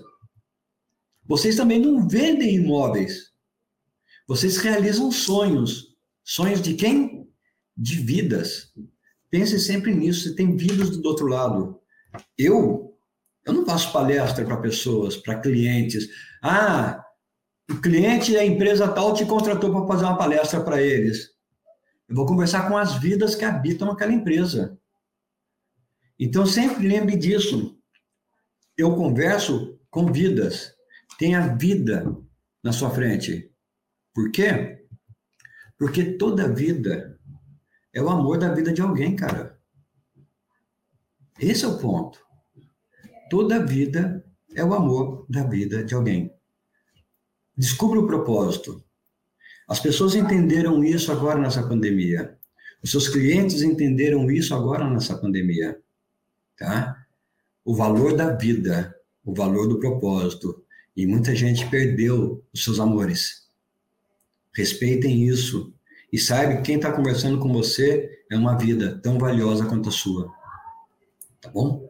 [1.24, 3.32] Vocês também não vendem imóveis.
[4.26, 5.96] Vocês realizam sonhos.
[6.24, 7.28] Sonhos de quem?
[7.76, 8.72] De vidas.
[9.30, 10.22] Pense sempre nisso.
[10.22, 11.80] Você tem vidas do outro lado.
[12.36, 12.88] Eu
[13.48, 16.06] eu não faço palestra para pessoas, para clientes.
[16.42, 17.02] Ah,
[17.70, 21.30] o cliente da empresa tal te contratou para fazer uma palestra para eles.
[22.06, 24.78] Eu vou conversar com as vidas que habitam aquela empresa.
[26.18, 27.77] Então, sempre lembre disso.
[28.78, 30.72] Eu converso com vidas.
[31.18, 32.16] Tenha vida
[32.62, 33.52] na sua frente.
[34.14, 34.86] Por quê?
[35.76, 37.18] Porque toda vida
[37.92, 39.58] é o amor da vida de alguém, cara.
[41.40, 42.24] Esse é o ponto.
[43.28, 44.24] Toda vida
[44.54, 46.32] é o amor da vida de alguém.
[47.56, 48.84] Descubra o propósito.
[49.68, 52.38] As pessoas entenderam isso agora nessa pandemia.
[52.80, 55.80] Os seus clientes entenderam isso agora nessa pandemia.
[56.56, 57.07] Tá?
[57.68, 60.64] O valor da vida, o valor do propósito.
[60.96, 63.46] E muita gente perdeu os seus amores.
[64.56, 65.70] Respeitem isso.
[66.10, 69.92] E saiba que quem está conversando com você é uma vida tão valiosa quanto a
[69.92, 70.32] sua.
[71.42, 71.86] Tá bom?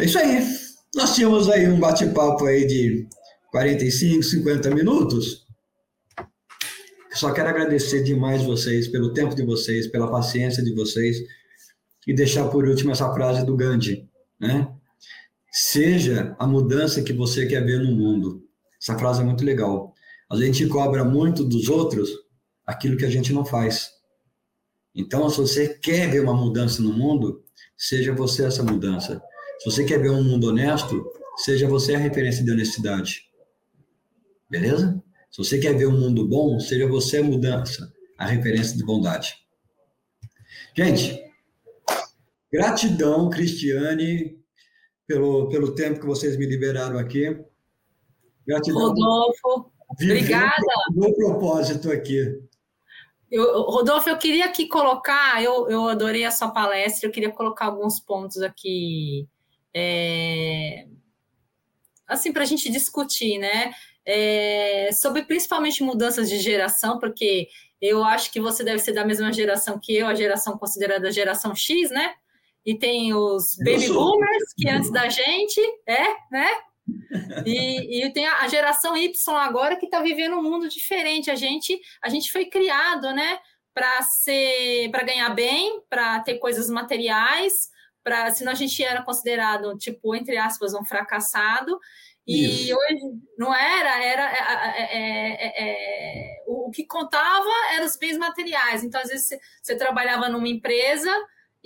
[0.00, 0.42] É isso aí.
[0.94, 3.06] Nós tínhamos aí um bate-papo aí de
[3.50, 5.46] 45, 50 minutos.
[7.12, 11.18] Só quero agradecer demais vocês pelo tempo de vocês, pela paciência de vocês
[12.06, 14.08] e deixar por último essa frase do Gandhi,
[14.38, 14.68] né?
[15.50, 18.46] Seja a mudança que você quer ver no mundo.
[18.80, 19.94] Essa frase é muito legal.
[20.30, 22.10] A gente cobra muito dos outros
[22.66, 23.90] aquilo que a gente não faz.
[24.94, 27.44] Então, se você quer ver uma mudança no mundo,
[27.76, 29.22] seja você essa mudança.
[29.58, 31.04] Se você quer ver um mundo honesto,
[31.36, 33.26] seja você a referência de honestidade.
[34.48, 35.02] Beleza?
[35.30, 39.34] Se você quer ver um mundo bom, seja você a mudança, a referência de bondade.
[40.74, 41.25] Gente,
[42.56, 44.38] gratidão, Cristiane,
[45.06, 47.38] pelo, pelo tempo que vocês me liberaram aqui.
[48.46, 48.80] Gratidão.
[48.80, 50.54] Rodolfo, obrigada.
[50.94, 52.40] Meu propósito aqui.
[53.30, 57.66] Eu, Rodolfo, eu queria aqui colocar, eu, eu adorei a sua palestra, eu queria colocar
[57.66, 59.28] alguns pontos aqui
[59.74, 60.86] é,
[62.06, 63.72] assim, para a gente discutir, né?
[64.06, 67.48] É, sobre principalmente mudanças de geração, porque
[67.80, 71.54] eu acho que você deve ser da mesma geração que eu, a geração considerada geração
[71.54, 72.14] X, né?
[72.66, 76.50] E tem os baby boomers, que antes da gente, é, né?
[77.44, 81.30] E, e tem a, geração Y agora que está vivendo um mundo diferente.
[81.30, 83.38] A gente, a gente foi criado, né?
[83.72, 87.70] Para ser, para ganhar bem, para ter coisas materiais,
[88.02, 91.78] para senão a gente era considerado, tipo, entre aspas, um fracassado.
[92.26, 92.76] E Isso.
[92.76, 98.82] hoje não era, era é, é, é, o que contava eram os bens materiais.
[98.82, 101.12] Então, às vezes, você, você trabalhava numa empresa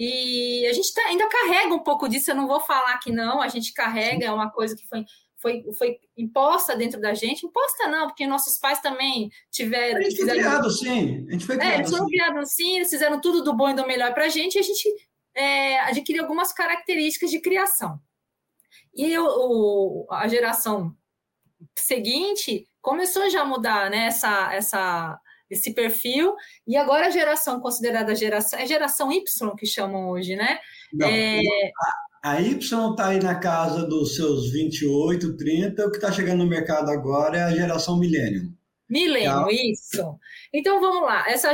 [0.03, 3.39] e a gente tá, ainda carrega um pouco disso, eu não vou falar que não,
[3.39, 5.05] a gente carrega, é uma coisa que foi,
[5.37, 7.45] foi, foi imposta dentro da gente.
[7.45, 9.99] Imposta não, porque nossos pais também tiveram.
[9.99, 10.41] A gente foi fizeram...
[10.41, 12.13] criado sim, a gente foi criado é, eles foram assim.
[12.13, 14.63] criados assim, eles fizeram tudo do bom e do melhor para a gente, e a
[14.63, 14.89] gente
[15.35, 18.01] é, adquiriu algumas características de criação.
[18.95, 20.97] E o, a geração
[21.77, 25.21] seguinte começou já a mudar né, essa, essa,
[25.51, 26.35] esse perfil,
[26.67, 30.59] e agora a geração considerada geração, é geração Y que chamam hoje, né?
[30.93, 31.41] Não, é...
[32.23, 32.57] a, a, Y
[32.91, 37.39] está aí na casa dos seus 28, 30, o que está chegando no mercado agora
[37.39, 38.53] é a geração Millennium.
[38.91, 39.53] Milênio, tá.
[39.53, 40.19] isso.
[40.53, 41.31] Então vamos lá.
[41.31, 41.53] Essa,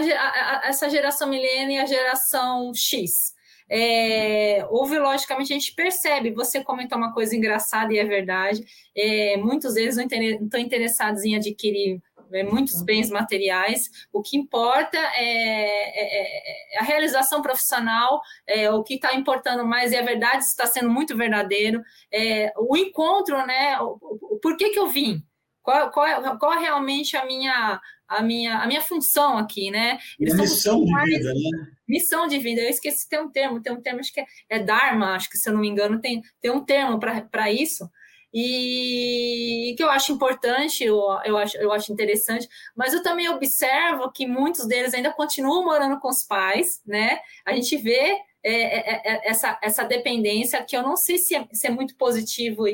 [0.64, 3.34] essa geração milênio e a geração X.
[3.68, 8.64] É, houve, logicamente, a gente percebe, você comentou uma coisa engraçada e é verdade,
[8.96, 12.00] é, muitos deles não estão interessados em adquirir
[12.32, 18.82] é, muitos bens materiais, o que importa é, é, é a realização profissional, é, o
[18.82, 23.78] que está importando mais é a verdade, está sendo muito verdadeiro, é, o encontro, né,
[23.80, 25.22] o, o, por que que eu vim,
[25.62, 29.98] qual, qual, qual é realmente a minha, a minha, a minha função aqui, né?
[30.18, 31.10] Eles missão de mais...
[31.10, 31.66] vida, né?
[31.88, 32.60] Missão de vida.
[32.60, 35.36] Eu esqueci, tem um termo, tem um termo, acho que é, é Dharma, acho que
[35.36, 37.90] se eu não me engano, tem, tem um termo para isso.
[38.38, 44.12] E que eu acho importante, eu, eu, acho, eu acho interessante, mas eu também observo
[44.12, 47.18] que muitos deles ainda continuam morando com os pais, né?
[47.46, 48.14] A gente vê
[48.44, 51.96] é, é, é, essa, essa dependência que eu não sei se é, se é muito
[51.96, 52.64] positivo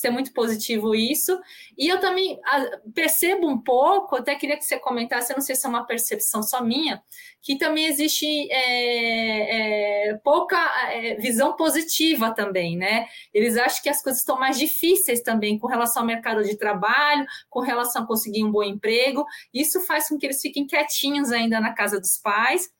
[0.00, 1.38] ser muito positivo isso.
[1.76, 5.54] E eu também ah, percebo um pouco, até queria que você comentasse, eu não sei
[5.54, 7.02] se é uma percepção só minha,
[7.42, 10.56] que também existe é, é, pouca
[10.92, 13.06] é, visão positiva também, né?
[13.32, 17.26] Eles acham que as coisas estão mais difíceis também com relação ao mercado de trabalho,
[17.48, 19.26] com relação a conseguir um bom emprego.
[19.52, 22.70] Isso faz com que eles fiquem quietinhos ainda na casa dos pais.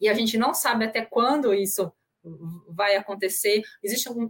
[0.00, 1.92] E a gente não sabe até quando isso
[2.68, 3.62] vai acontecer.
[3.82, 4.28] Existe um,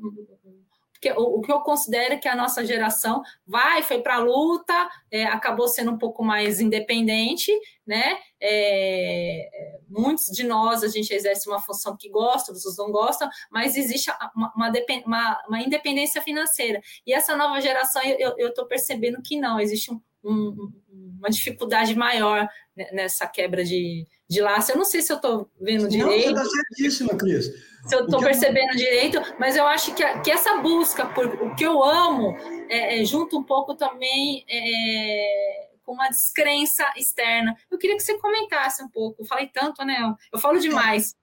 [1.03, 4.89] que, o, o, que eu considero que a nossa geração vai, foi para a luta,
[5.11, 7.51] é, acabou sendo um pouco mais independente,
[7.85, 8.17] né?
[8.41, 13.77] É, muitos de nós a gente exerce uma função que gosta, outros não gostam, mas
[13.77, 14.73] existe uma, uma,
[15.05, 16.81] uma, uma independência financeira.
[17.05, 20.73] E essa nova geração, eu estou percebendo que não, existe um, um,
[21.19, 22.49] uma dificuldade maior
[22.93, 24.73] nessa quebra de, de laço.
[24.73, 26.35] Eu não sei se eu estou vendo direito.
[26.35, 27.53] Não, você está certíssima, Cris
[27.87, 31.65] se eu estou percebendo direito, mas eu acho que, que essa busca por o que
[31.65, 32.37] eu amo
[32.69, 37.57] é, é, junto um pouco também é, com uma descrença externa.
[37.71, 39.23] Eu queria que você comentasse um pouco.
[39.23, 40.15] Eu falei tanto, né?
[40.33, 41.15] Eu falo demais.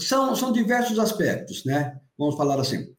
[0.00, 1.98] São, são diversos aspectos, né?
[2.16, 2.94] Vamos falar assim.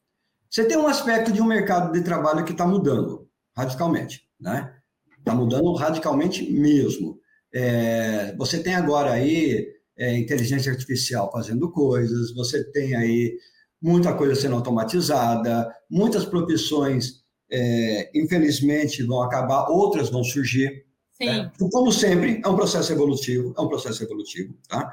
[0.49, 4.76] Você tem um aspecto de um mercado de trabalho que está mudando radicalmente, né?
[5.17, 7.18] Está mudando radicalmente mesmo.
[7.54, 13.38] É, você tem agora aí é, inteligência artificial fazendo coisas, você tem aí
[13.82, 20.86] muita coisa sendo automatizada, muitas profissões, é, infelizmente, vão acabar, outras vão surgir.
[21.20, 21.52] Né?
[21.72, 24.89] Como sempre, é um processo evolutivo, é um processo evolutivo, tá?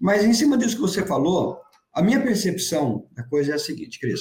[0.00, 1.58] Mas em cima disso que você falou,
[1.92, 4.20] a minha percepção da coisa é a seguinte, Cris.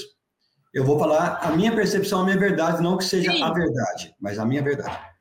[0.74, 3.44] Eu vou falar a minha percepção, a minha verdade, não que seja Sim.
[3.44, 5.12] a verdade, mas a minha verdade.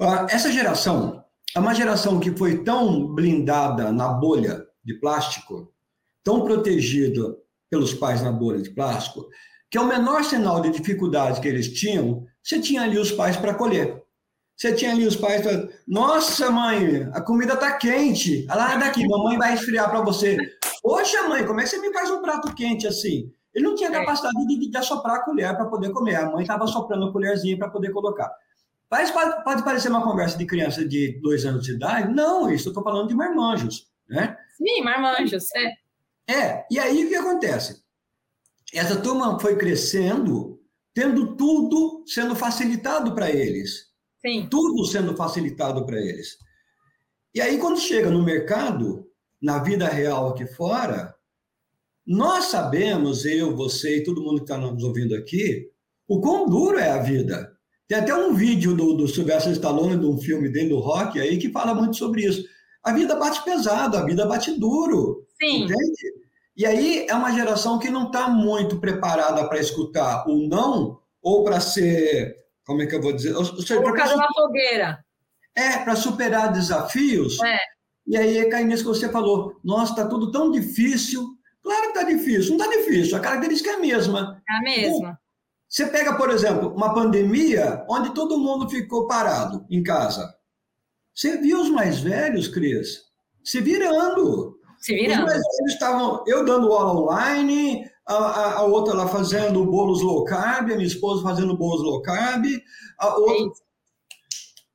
[0.00, 1.22] Ah, essa geração
[1.54, 5.72] é uma geração que foi tão blindada na bolha de plástico,
[6.24, 7.36] tão protegida
[7.68, 9.28] pelos pais na bolha de plástico,
[9.70, 13.54] que o menor sinal de dificuldade que eles tinham, você tinha ali os pais para
[13.54, 14.02] colher.
[14.56, 15.68] Você tinha ali os pais para.
[15.86, 18.46] Nossa, mãe, a comida está quente.
[18.48, 20.36] Ah, daqui, mamãe vai esfriar para você.
[20.82, 23.32] Poxa, mãe, como é que você me faz um prato quente assim?
[23.54, 23.92] Ele não tinha é.
[23.92, 26.16] capacidade de, de assoprar a colher para poder comer.
[26.16, 28.30] A mãe estava soprando a colherzinha para poder colocar.
[28.90, 32.12] Mas pode, pode, parecer uma conversa de criança de dois anos de idade.
[32.12, 34.36] Não, isso eu estou falando de marmanjos, né?
[34.56, 35.74] Sim, marmanjos, é.
[36.28, 37.82] É, e aí o que acontece?
[38.72, 40.60] Essa turma foi crescendo,
[40.94, 43.90] tendo tudo sendo facilitado para eles.
[44.24, 44.48] Sim.
[44.50, 46.36] Tudo sendo facilitado para eles.
[47.34, 49.08] E aí, quando chega no mercado,
[49.40, 51.14] na vida real aqui fora,
[52.06, 55.70] nós sabemos, eu, você e todo mundo que está nos ouvindo aqui,
[56.08, 57.56] o quão duro é a vida.
[57.90, 61.38] Tem até um vídeo do, do Sylvester Stallone, de um filme dele, do Rock, aí,
[61.38, 62.44] que fala muito sobre isso.
[62.84, 65.26] A vida bate pesado, a vida bate duro.
[65.42, 65.64] Sim.
[65.64, 66.14] Entende?
[66.56, 71.42] E aí é uma geração que não está muito preparada para escutar o não ou
[71.42, 73.34] para ser, como é que eu vou dizer?
[73.34, 75.04] Colocado na fogueira.
[75.56, 77.42] É, para superar desafios.
[77.42, 77.58] É.
[78.06, 79.58] E aí cai nisso que você falou.
[79.64, 81.26] Nossa, está tudo tão difícil.
[81.60, 82.56] Claro que está difícil.
[82.56, 84.40] Não está difícil, a característica é a mesma.
[84.48, 85.20] É a mesma.
[85.70, 90.34] Você pega, por exemplo, uma pandemia onde todo mundo ficou parado em casa.
[91.14, 93.02] Você viu os mais velhos, Cris,
[93.44, 94.58] se virando.
[94.80, 95.20] Se virando.
[95.20, 100.02] Os mais velhos estavam, eu dando aula online, a, a, a, outra lá fazendo bolos
[100.02, 102.44] low carb, a minha esposa fazendo bolos low carb,
[102.98, 103.62] a outra...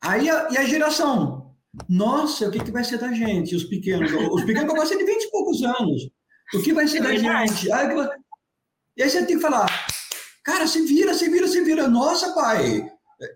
[0.02, 1.54] Aí, a, e a geração,
[1.90, 4.14] nossa, o que, que vai ser da gente, os pequenos?
[4.32, 6.10] Os pequenos vão ser de 20 e poucos anos.
[6.54, 7.70] O que vai ser é da gente?
[7.72, 7.88] Aí,
[8.96, 9.85] e aí você tem que falar,
[10.46, 11.88] Cara, se vira, se vira, se vira.
[11.88, 12.88] Nossa, pai.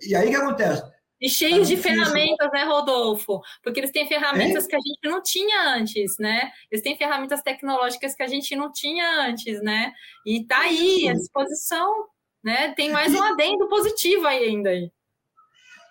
[0.07, 0.83] E aí o que acontece?
[1.19, 3.41] E cheios de ferramentas, né, Rodolfo?
[3.61, 4.67] Porque eles têm ferramentas é?
[4.67, 6.49] que a gente não tinha antes, né?
[6.71, 9.91] Eles têm ferramentas tecnológicas que a gente não tinha antes, né?
[10.25, 12.05] E tá aí à disposição,
[12.43, 12.73] né?
[12.73, 14.71] Tem mais um adendo positivo aí ainda.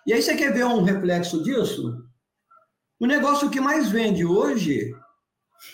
[0.07, 2.01] E aí você quer ver um reflexo disso?
[2.99, 4.91] O negócio que mais vende hoje,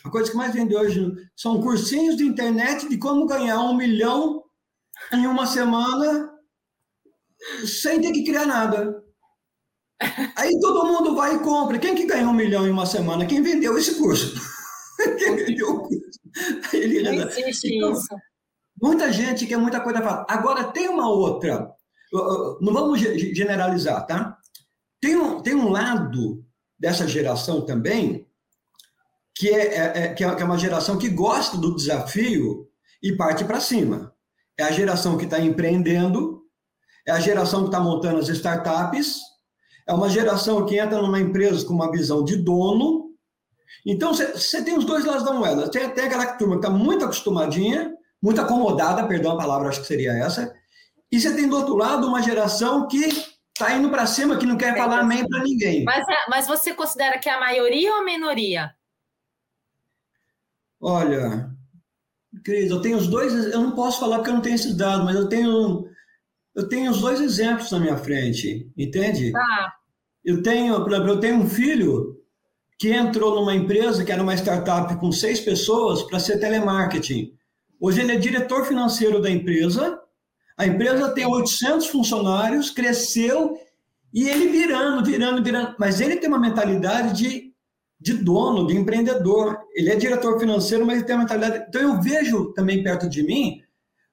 [0.03, 4.44] a coisa que mais vende hoje são cursinhos de internet de como ganhar um milhão
[5.15, 6.31] em uma semana
[7.65, 9.03] sem ter que criar nada.
[10.35, 11.79] Aí todo mundo vai e compra.
[11.79, 13.25] Quem que ganhou um milhão em uma semana?
[13.25, 14.35] Quem vendeu esse curso?
[15.17, 16.19] Quem vendeu o curso?
[16.73, 17.01] Ele...
[17.01, 18.07] Não existe então, isso.
[18.81, 21.71] Muita gente quer muita coisa para Agora, tem uma outra.
[22.61, 24.37] Não vamos generalizar, tá?
[24.99, 26.43] Tem um, tem um lado
[26.77, 28.27] dessa geração também
[29.33, 32.69] que é, é, é que é uma geração que gosta do desafio
[33.01, 34.14] e parte para cima.
[34.57, 36.41] É a geração que está empreendendo,
[37.05, 39.19] é a geração que está montando as startups,
[39.87, 43.11] é uma geração que entra numa empresa com uma visão de dono.
[43.85, 45.69] Então, você tem os dois lados da moeda.
[45.69, 49.87] Tem até aquela turma que está muito acostumadinha, muito acomodada, perdão a palavra, acho que
[49.87, 50.51] seria essa.
[51.11, 53.05] E você tem do outro lado uma geração que
[53.53, 55.83] está indo para cima, que não quer é, falar amém para ninguém.
[55.83, 58.73] Mas, mas você considera que é a maioria ou a minoria?
[60.81, 61.54] Olha,
[62.45, 65.03] Cris, eu tenho os dois, eu não posso falar porque eu não tenho esses dados,
[65.03, 65.89] mas eu tenho,
[66.55, 69.31] eu tenho os dois exemplos na minha frente, entende?
[69.31, 69.73] Tá.
[70.23, 72.15] Eu tenho, por exemplo, eu tenho um filho
[72.77, 77.33] que entrou numa empresa que era uma startup com seis pessoas para ser telemarketing.
[77.81, 79.99] Hoje ele é diretor financeiro da empresa,
[80.55, 83.57] a empresa tem 800 funcionários, cresceu
[84.13, 85.75] e ele virando, virando, virando.
[85.79, 87.44] Mas ele tem uma mentalidade de
[87.99, 89.59] de dono, de empreendedor.
[89.73, 91.65] Ele é diretor financeiro, mas ele tem uma mentalidade.
[91.67, 93.61] Então eu vejo também perto de mim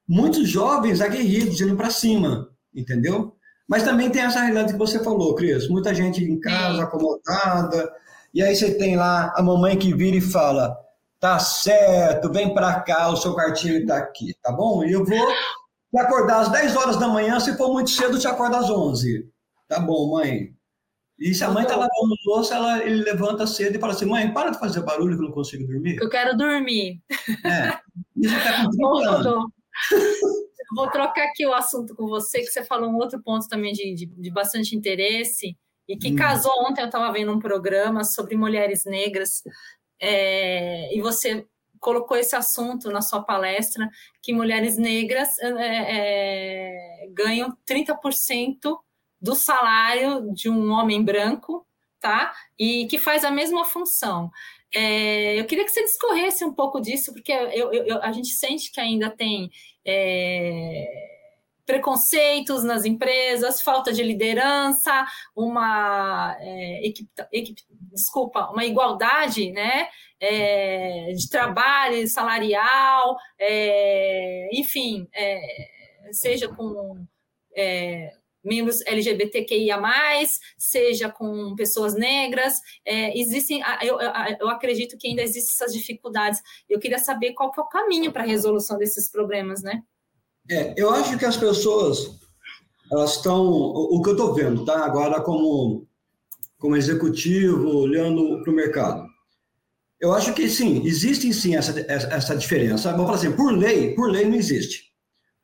[0.09, 3.35] muitos jovens aguerridos indo para cima, entendeu?
[3.68, 5.68] Mas também tem essa realidade que você falou, Cris.
[5.68, 7.93] Muita gente em casa, acomodada.
[8.35, 10.76] E aí você tem lá a mamãe que vira e fala:
[11.18, 14.85] tá certo, vem para cá, o seu cartinho está aqui, tá bom?
[14.85, 18.26] E eu vou te acordar às 10 horas da manhã, se for muito cedo, te
[18.26, 19.28] acorda às 11.
[19.68, 20.53] Tá bom, mãe.
[21.22, 24.32] E se a mãe está lavando louça, ela, ele levanta cedo e fala assim: mãe,
[24.32, 25.96] para de fazer barulho que eu não consigo dormir.
[26.00, 27.00] Eu quero dormir.
[27.44, 27.78] É.
[28.16, 29.46] Isso está com
[30.74, 33.94] Vou trocar aqui o assunto com você, que você falou um outro ponto também de,
[33.94, 35.56] de, de bastante interesse,
[35.88, 36.16] e que hum.
[36.16, 36.80] casou ontem.
[36.80, 39.42] Eu estava vendo um programa sobre mulheres negras,
[40.00, 41.46] é, e você
[41.78, 43.88] colocou esse assunto na sua palestra,
[44.20, 48.76] que mulheres negras é, é, ganham 30%
[49.22, 51.64] do salário de um homem branco,
[52.00, 52.34] tá?
[52.58, 54.30] E que faz a mesma função.
[54.74, 58.72] É, eu queria que você discorresse um pouco disso, porque eu, eu, a gente sente
[58.72, 59.50] que ainda tem
[59.84, 61.12] é,
[61.64, 65.06] preconceitos nas empresas, falta de liderança,
[65.36, 67.62] uma é, equipe, equipe,
[67.92, 69.88] desculpa, uma igualdade, né?
[70.18, 75.40] É, de trabalho salarial, é, enfim, é,
[76.12, 77.04] seja com
[77.56, 78.12] é,
[78.45, 79.80] membros LGBTQIA,
[80.59, 82.55] seja com pessoas negras.
[82.84, 83.99] É, existem, eu,
[84.40, 86.40] eu acredito que ainda existem essas dificuldades.
[86.68, 89.82] Eu queria saber qual que é o caminho para a resolução desses problemas, né?
[90.51, 92.18] É, eu acho que as pessoas
[92.90, 93.43] elas estão.
[93.49, 94.84] O que eu estou vendo, tá?
[94.84, 95.86] Agora, como,
[96.59, 99.07] como executivo, olhando para o mercado.
[99.99, 102.90] Eu acho que sim, existe sim essa, essa diferença.
[102.90, 104.93] Vamos falar assim, por lei, por lei não existe.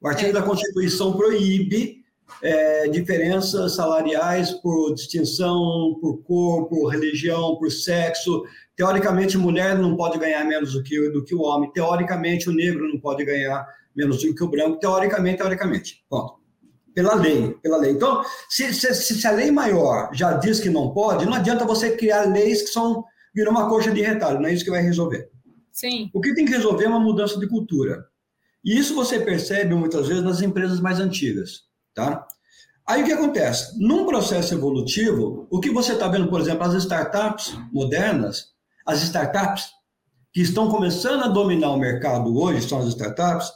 [0.00, 0.32] O artigo é.
[0.32, 1.97] da Constituição proíbe
[2.42, 8.44] é, diferenças salariais por distinção, por cor, por religião, por sexo.
[8.76, 11.72] Teoricamente, mulher não pode ganhar menos do que, do que o homem.
[11.72, 14.78] Teoricamente, o negro não pode ganhar menos do que o branco.
[14.78, 16.04] Teoricamente, teoricamente.
[16.08, 16.38] Ponto.
[16.94, 17.92] Pela lei, pela lei.
[17.92, 21.96] Então, se, se, se a lei maior já diz que não pode, não adianta você
[21.96, 23.04] criar leis que são
[23.34, 25.30] viram uma coxa de retalho, não é isso que vai resolver.
[25.70, 26.10] Sim.
[26.12, 28.04] O que tem que resolver é uma mudança de cultura.
[28.64, 31.67] E isso você percebe muitas vezes nas empresas mais antigas.
[31.98, 32.24] Tá?
[32.86, 33.76] Aí o que acontece?
[33.76, 38.50] Num processo evolutivo, o que você está vendo, por exemplo, as startups modernas,
[38.86, 39.72] as startups,
[40.32, 43.50] que estão começando a dominar o mercado hoje, são as startups,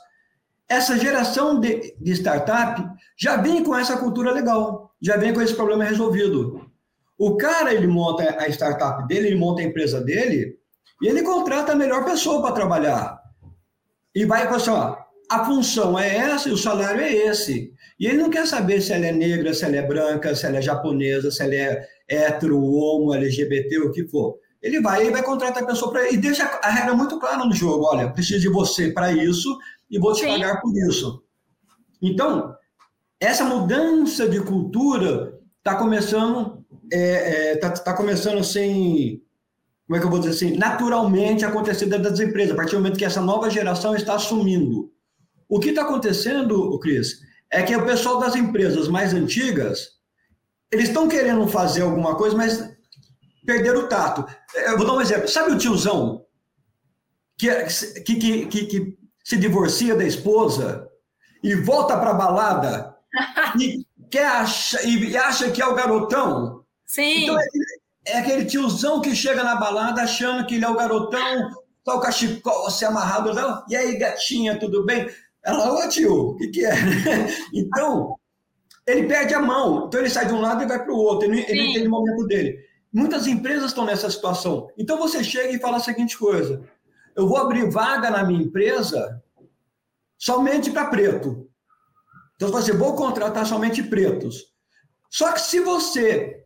[0.68, 2.82] essa geração de, de startup
[3.16, 6.68] já vem com essa cultura legal, já vem com esse problema resolvido.
[7.16, 10.58] O cara, ele monta a startup dele, ele monta a empresa dele,
[11.00, 13.22] e ele contrata a melhor pessoa para trabalhar.
[14.12, 14.96] E vai assim, ó,
[15.32, 17.72] a função é essa e o salário é esse.
[17.98, 20.58] E ele não quer saber se ela é negra, se ela é branca, se ela
[20.58, 24.36] é japonesa, se ela é hétero, homo, LGBT, o que for.
[24.60, 27.54] Ele vai e vai contratar a pessoa para e deixa a regra muito clara no
[27.54, 27.86] jogo.
[27.86, 29.58] Olha, preciso de você para isso
[29.90, 30.28] e vou te Sim.
[30.28, 31.22] pagar por isso.
[32.00, 32.54] Então,
[33.18, 39.22] essa mudança de cultura está começando, é, é, tá, tá começando assim,
[39.86, 42.78] como é que eu vou dizer assim, naturalmente acontecer dentro das empresas, a partir do
[42.78, 44.92] momento que essa nova geração está assumindo.
[45.52, 49.90] O que está acontecendo, Cris, é que o pessoal das empresas mais antigas,
[50.70, 52.74] eles estão querendo fazer alguma coisa, mas
[53.44, 54.24] perderam o tato.
[54.54, 55.28] Eu vou dar um exemplo.
[55.28, 56.24] Sabe o tiozão
[57.36, 57.50] que,
[58.02, 60.88] que, que, que, que se divorcia da esposa
[61.42, 62.96] e volta para a balada
[63.60, 66.64] e, quer acha, e acha que é o garotão?
[66.86, 67.24] Sim.
[67.24, 67.44] Então, é,
[68.06, 71.50] é aquele tiozão que chega na balada achando que ele é o garotão,
[71.84, 73.62] tá o cachecol se amarrado, não?
[73.68, 75.06] e aí, gatinha, tudo bem?
[75.44, 76.72] Ela, ô tio, o que, que é?
[77.52, 78.16] então,
[78.86, 79.86] ele perde a mão.
[79.86, 81.28] Então, ele sai de um lado e vai para o outro.
[81.28, 82.58] Ele, ele não entende o momento dele.
[82.92, 84.68] Muitas empresas estão nessa situação.
[84.78, 86.62] Então, você chega e fala a seguinte coisa:
[87.16, 89.22] eu vou abrir vaga na minha empresa
[90.18, 91.48] somente para preto.
[92.36, 94.52] Então, você vou contratar somente pretos.
[95.10, 96.42] Só que se você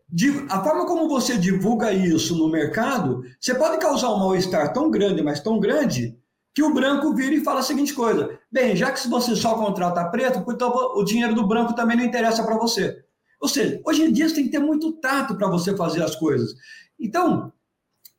[0.48, 5.22] a forma como você divulga isso no mercado, você pode causar um mal-estar tão grande,
[5.22, 6.16] mas tão grande,
[6.56, 10.02] que o branco vira e fala a seguinte coisa: bem, já que você só contrata
[10.06, 13.04] preto, então o dinheiro do branco também não interessa para você.
[13.38, 16.16] Ou seja, hoje em dia você tem que ter muito tato para você fazer as
[16.16, 16.54] coisas.
[16.98, 17.52] Então,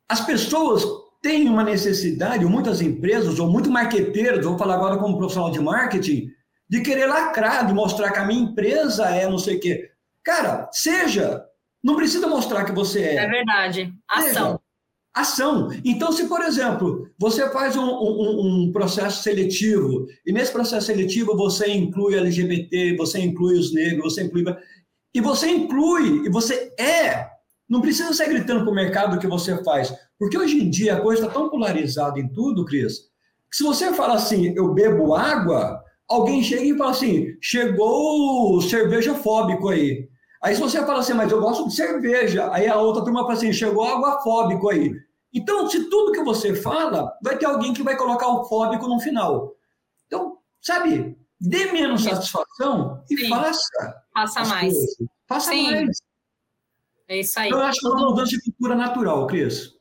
[0.08, 0.86] as pessoas
[1.20, 5.58] têm uma necessidade, ou muitas empresas, ou muito marqueteiros, vou falar agora como profissional de
[5.58, 6.30] marketing,
[6.70, 9.90] de querer lacrar, de mostrar que a minha empresa é não sei o quê.
[10.22, 11.44] Cara, seja,
[11.82, 13.14] não precisa mostrar que você é.
[13.16, 13.92] É verdade.
[14.08, 14.30] Ação.
[14.30, 14.60] Seja,
[15.20, 15.68] ação.
[15.84, 21.36] Então, se, por exemplo, você faz um, um, um, processo seletivo, e nesse processo seletivo
[21.36, 24.44] você inclui LGBT, você inclui os negros, você inclui.
[25.14, 27.26] E você inclui, e você é.
[27.68, 29.92] Não precisa sair gritando para o mercado o que você faz.
[30.18, 33.00] Porque hoje em dia a coisa está tão polarizada em tudo, Cris,
[33.50, 38.62] que se você fala assim, eu bebo água, alguém chega e fala assim, chegou o
[38.62, 40.08] cerveja fóbico aí.
[40.42, 43.34] Aí se você fala assim, mas eu gosto de cerveja, aí a outra turma fala
[43.34, 44.92] assim, chegou água fóbico aí.
[45.32, 48.98] Então, se tudo que você fala, vai ter alguém que vai colocar o fóbico no
[48.98, 49.54] final.
[50.06, 52.10] Então, sabe, dê menos Sim.
[52.10, 53.28] satisfação e Sim.
[53.28, 54.04] faça.
[54.14, 54.74] Faça mais.
[54.74, 54.96] Coisas.
[55.26, 55.70] Faça Sim.
[55.70, 55.98] mais.
[57.08, 57.50] É isso aí.
[57.50, 59.77] Eu acho que é uma mudança de cultura natural, Cris.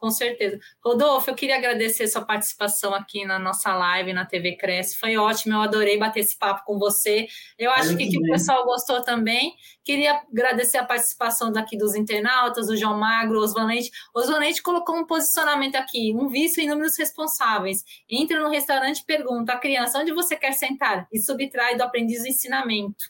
[0.00, 0.58] Com certeza.
[0.82, 4.96] Rodolfo, eu queria agradecer sua participação aqui na nossa live na TV Cresce.
[4.96, 7.28] Foi ótimo, eu adorei bater esse papo com você.
[7.58, 9.54] Eu acho que, que, o pessoal gostou também.
[9.84, 13.90] Queria agradecer a participação daqui dos internautas, o João Magro, o Osvalente.
[14.14, 17.84] Osvalente colocou um posicionamento aqui, um vício em números responsáveis.
[18.08, 22.22] Entra no restaurante e pergunta à criança onde você quer sentar e subtrai do aprendiz
[22.22, 23.04] o ensinamento.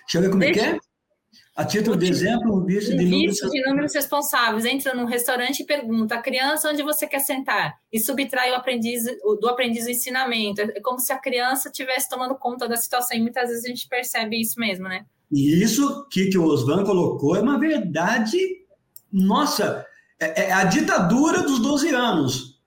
[0.00, 0.60] Deixa eu ver como Deixa...
[0.60, 0.80] é que é.
[1.58, 3.36] A título de exemplo, um vício de, números...
[3.38, 4.64] de números responsáveis.
[4.64, 9.02] Entra num restaurante e pergunta à criança onde você quer sentar e subtrai o aprendiz,
[9.40, 10.60] do aprendiz o ensinamento.
[10.60, 13.88] É como se a criança estivesse tomando conta da situação e muitas vezes a gente
[13.88, 15.04] percebe isso mesmo, né?
[15.32, 18.38] E isso que, que o Osvan colocou é uma verdade,
[19.12, 19.84] nossa,
[20.20, 22.60] é, é a ditadura dos 12 anos.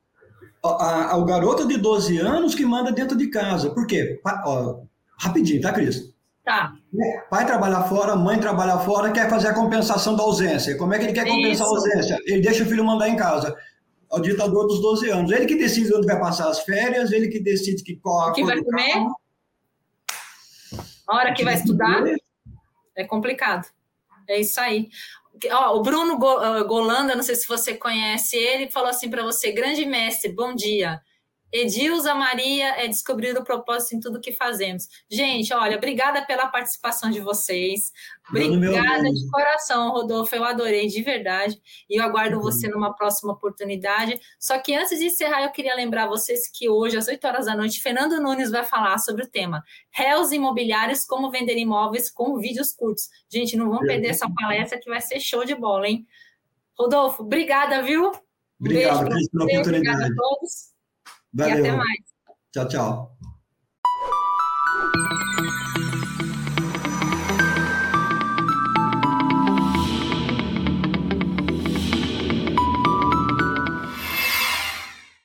[0.62, 3.70] A, a, o garoto de 12 anos que manda dentro de casa.
[3.70, 4.20] Por quê?
[4.46, 4.82] Ó,
[5.18, 6.11] rapidinho, tá, Cris?
[6.44, 6.74] Tá.
[7.30, 10.76] Pai trabalhar fora, mãe trabalhar fora, quer fazer a compensação da ausência.
[10.78, 11.64] Como é que ele quer compensar Isso.
[11.64, 12.18] a ausência?
[12.26, 13.56] Ele deixa o filho mandar em casa.
[14.12, 15.32] É o ditador dos 12 anos.
[15.32, 18.62] Ele que decide onde vai passar as férias, ele que decide que qual que vai
[18.62, 19.06] comer.
[21.08, 22.04] A hora que vai estudar.
[22.96, 23.68] É complicado.
[24.28, 24.90] É isso aí.
[25.52, 29.52] Ó, o Bruno ah, Golanda, não sei se você conhece ele, falou assim para você:
[29.52, 31.02] grande mestre, bom dia.
[31.52, 34.88] Edilza Maria é descobrir o propósito em tudo que fazemos.
[35.10, 37.92] Gente, olha, obrigada pela participação de vocês.
[38.30, 40.34] Obrigada de coração, Rodolfo.
[40.36, 41.62] Eu adorei de verdade.
[41.90, 42.42] E eu aguardo uhum.
[42.42, 44.20] você numa próxima oportunidade.
[44.40, 47.56] Só que antes de encerrar, eu queria lembrar vocês que hoje, às 8 horas da
[47.56, 52.74] noite, Fernando Nunes vai falar sobre o tema réus imobiliários, como vender imóveis com vídeos
[52.74, 53.10] curtos.
[53.30, 56.08] Gente, não vão perder essa palestra que vai ser show de bola, hein?
[56.78, 58.12] Rodolfo, obrigada, viu?
[58.60, 59.68] Obrigado, um beijo pela oportunidade.
[59.68, 60.72] Obrigada a todos.
[61.34, 61.58] Valeu.
[61.58, 62.00] E até mais.
[62.54, 63.18] Tchau, tchau.